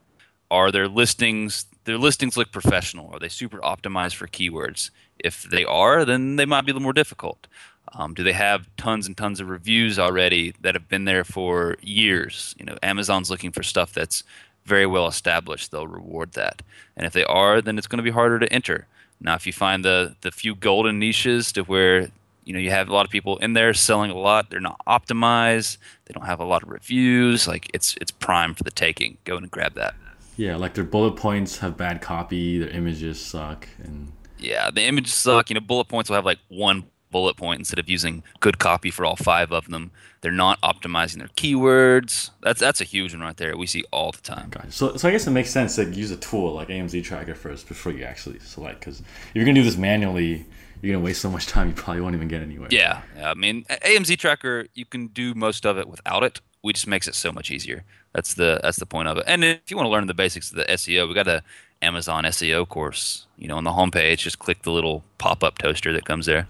Are 0.50 0.72
their 0.72 0.88
listings 0.88 1.66
their 1.88 1.98
listings 1.98 2.38
look 2.38 2.52
professional? 2.52 3.10
Are 3.14 3.20
they 3.20 3.30
super 3.30 3.60
optimized 3.60 4.16
for 4.16 4.28
keywords? 4.28 4.92
If 5.18 5.44
they 5.44 5.64
are, 5.64 6.06
then 6.06 6.36
they 6.36 6.46
might 6.46 6.66
be 6.66 6.72
a 6.72 6.74
little 6.74 6.84
more 6.84 6.94
difficult. 6.94 7.48
Um, 7.94 8.14
do 8.14 8.24
they 8.24 8.34
have 8.34 8.68
tons 8.76 9.08
and 9.08 9.16
tons 9.16 9.40
of 9.40 9.50
reviews 9.50 9.98
already 9.98 10.54
that 10.62 10.76
have 10.76 10.90
been 10.90 11.06
there 11.06 11.24
for 11.24 11.78
years? 11.82 12.54
You 12.60 12.66
know, 12.66 12.78
Amazon's 12.84 13.32
looking 13.32 13.52
for 13.52 13.64
stuff 13.64 13.94
that's 13.94 14.24
very 14.66 14.86
well 14.86 15.08
established. 15.08 15.72
They'll 15.72 15.88
reward 15.88 16.34
that, 16.34 16.62
and 16.98 17.08
if 17.08 17.14
they 17.14 17.24
are, 17.24 17.62
then 17.62 17.78
it's 17.78 17.88
going 17.88 17.98
to 17.98 18.04
be 18.04 18.12
harder 18.12 18.40
to 18.40 18.52
enter. 18.52 18.88
Now, 19.22 19.36
if 19.36 19.48
you 19.48 19.54
find 19.54 19.84
the 19.84 20.16
the 20.22 20.32
few 20.32 20.54
golden 20.54 21.00
niches 21.00 21.52
to 21.54 21.64
where 21.64 22.10
you 22.44 22.54
know 22.54 22.60
you 22.60 22.72
have 22.72 22.90
a 22.90 22.94
lot 22.94 23.06
of 23.06 23.12
people 23.12 23.38
in 23.38 23.54
there 23.54 23.74
selling 23.74 24.12
a 24.12 24.18
lot, 24.18 24.50
they're 24.50 24.60
not 24.60 24.82
optimized, 24.86 25.78
they 26.06 26.14
don't 26.14 26.28
have 26.28 26.42
a 26.42 26.46
lot 26.46 26.64
of 26.64 26.70
reviews, 26.70 27.48
like 27.48 27.70
it's 27.74 27.96
it's 28.02 28.12
prime 28.12 28.54
for 28.54 28.64
the 28.64 28.72
taking. 28.72 29.18
Go 29.24 29.38
and 29.38 29.50
grab 29.50 29.76
that. 29.76 29.96
Yeah, 30.38 30.56
like 30.56 30.76
their 30.76 30.84
bullet 30.84 31.16
points 31.16 31.58
have 31.60 31.76
bad 31.76 32.02
copy, 32.02 32.60
their 32.60 32.70
images 32.70 33.20
suck, 33.20 33.68
and 33.84 34.12
yeah, 34.38 34.70
the 34.72 34.84
images 34.84 35.14
suck. 35.14 35.50
You 35.50 35.56
know, 35.56 35.60
bullet 35.60 35.88
points 35.88 36.10
will 36.10 36.16
have 36.16 36.26
like 36.26 36.40
one 36.48 36.86
bullet 37.12 37.38
point 37.38 37.60
instead 37.60 37.80
of 37.80 37.90
using 37.90 38.24
good 38.40 38.60
copy 38.60 38.92
for 38.92 39.06
all 39.06 39.16
five 39.16 39.52
of 39.52 39.70
them. 39.70 39.92
They're 40.22 40.32
not 40.32 40.60
optimizing 40.62 41.18
their 41.18 41.30
keywords. 41.30 42.32
That's 42.42 42.60
that's 42.60 42.82
a 42.82 42.84
huge 42.84 43.14
one 43.14 43.22
right 43.22 43.38
there. 43.38 43.56
We 43.58 43.68
see 43.68 43.84
all 43.92 44.12
the 44.12 44.22
time. 44.22 44.50
Gotcha. 44.50 44.72
So, 44.72 44.96
so 44.96 45.08
I 45.08 45.12
guess 45.12 45.28
it 45.28 45.32
makes 45.32 45.50
sense 45.50 45.76
to 45.76 45.86
use 45.86 46.12
a 46.12 46.18
tool 46.18 46.54
like 46.54 46.70
AMZ 46.70 47.04
Tracker 47.04 47.36
first 47.36 47.68
before 47.68 47.92
you 47.92 48.04
actually 48.04 48.40
select. 48.40 48.82
Because 48.82 49.00
if 49.00 49.32
you're 49.34 49.46
gonna 49.46 49.56
do 49.56 49.64
this 49.64 49.78
manually, 49.78 50.46
you're 50.82 50.94
gonna 50.94 51.04
waste 51.04 51.22
so 51.22 51.30
much 51.30 51.48
time. 51.48 51.70
You 51.70 51.74
probably 51.74 52.02
won't 52.02 52.16
even 52.16 52.28
get 52.28 52.42
anywhere. 52.42 52.68
Yeah, 52.72 53.02
yeah. 53.16 53.32
I 53.32 53.34
mean, 53.34 53.64
AMZ 53.66 54.18
Tracker, 54.18 54.68
you 54.74 54.86
can 54.86 55.08
do 55.08 55.34
most 55.34 55.66
of 55.66 55.78
it 55.78 55.88
without 55.88 56.24
it. 56.24 56.42
Just 56.66 56.88
makes 56.88 57.08
it 57.08 57.16
so 57.16 57.32
much 57.32 57.50
easier. 57.50 57.86
That's 58.18 58.34
the 58.34 58.60
that's 58.64 58.78
the 58.80 58.88
point 58.88 59.08
of 59.08 59.20
it. 59.20 59.26
And 59.28 59.44
if 59.44 59.70
you 59.70 59.78
want 59.78 59.86
to 59.86 59.92
learn 59.92 60.08
the 60.08 60.16
basics 60.16 60.50
of 60.50 60.58
the 60.58 60.64
SEO, 60.64 61.08
we 61.08 61.14
got 61.14 61.28
a 61.28 61.44
Amazon 61.84 62.24
SEO 62.24 62.68
course. 62.68 63.28
You 63.38 63.48
know, 63.48 63.58
on 63.58 63.64
the 63.64 63.70
homepage, 63.70 64.18
just 64.18 64.40
click 64.40 64.64
the 64.64 64.72
little 64.72 65.04
pop 65.20 65.44
up 65.44 65.60
toaster 65.60 65.94
that 65.94 66.06
comes 66.06 66.26
there. 66.26 66.48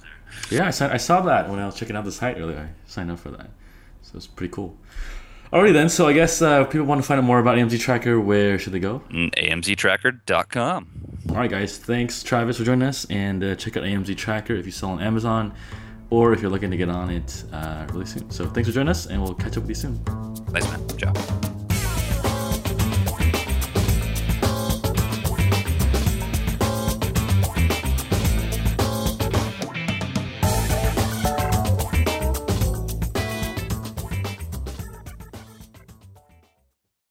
Yeah, 0.49 0.67
I 0.67 0.69
saw, 0.69 0.87
I 0.89 0.95
saw 0.95 1.19
that 1.23 1.49
when 1.49 1.59
I 1.59 1.65
was 1.65 1.75
checking 1.75 1.97
out 1.97 2.05
the 2.05 2.11
site 2.13 2.37
earlier. 2.37 2.69
I 2.73 2.89
signed 2.89 3.11
up 3.11 3.19
for 3.19 3.31
that. 3.31 3.49
So 4.01 4.13
it's 4.15 4.27
pretty 4.27 4.53
cool. 4.53 4.77
Alrighty 5.51 5.73
then, 5.73 5.89
so 5.89 6.07
I 6.07 6.13
guess 6.13 6.41
uh, 6.41 6.63
if 6.65 6.71
people 6.71 6.87
want 6.87 7.01
to 7.01 7.07
find 7.07 7.19
out 7.19 7.25
more 7.25 7.39
about 7.39 7.57
AMZ 7.57 7.77
Tracker, 7.81 8.17
where 8.17 8.57
should 8.57 8.71
they 8.71 8.79
go? 8.79 9.01
Mm, 9.09 9.33
AMZTracker.com. 9.35 10.87
Alright 11.29 11.49
guys, 11.49 11.77
thanks 11.77 12.23
Travis 12.23 12.57
for 12.57 12.63
joining 12.63 12.87
us, 12.87 13.05
and 13.09 13.43
uh, 13.43 13.55
check 13.55 13.75
out 13.75 13.83
AMZ 13.83 14.15
Tracker 14.15 14.53
if 14.53 14.65
you 14.65 14.71
sell 14.71 14.91
on 14.91 15.01
Amazon, 15.01 15.53
or 16.09 16.31
if 16.31 16.41
you're 16.41 16.51
looking 16.51 16.71
to 16.71 16.77
get 16.77 16.89
on 16.89 17.09
it 17.09 17.43
uh, 17.51 17.87
really 17.91 18.05
soon. 18.05 18.29
So 18.31 18.45
thanks 18.45 18.69
for 18.69 18.73
joining 18.73 18.89
us, 18.89 19.05
and 19.07 19.21
we'll 19.21 19.33
catch 19.33 19.57
up 19.57 19.63
with 19.63 19.69
you 19.69 19.75
soon. 19.75 20.03
Thanks, 20.51 20.69
man. 20.69 20.97
Ciao. 20.97 21.56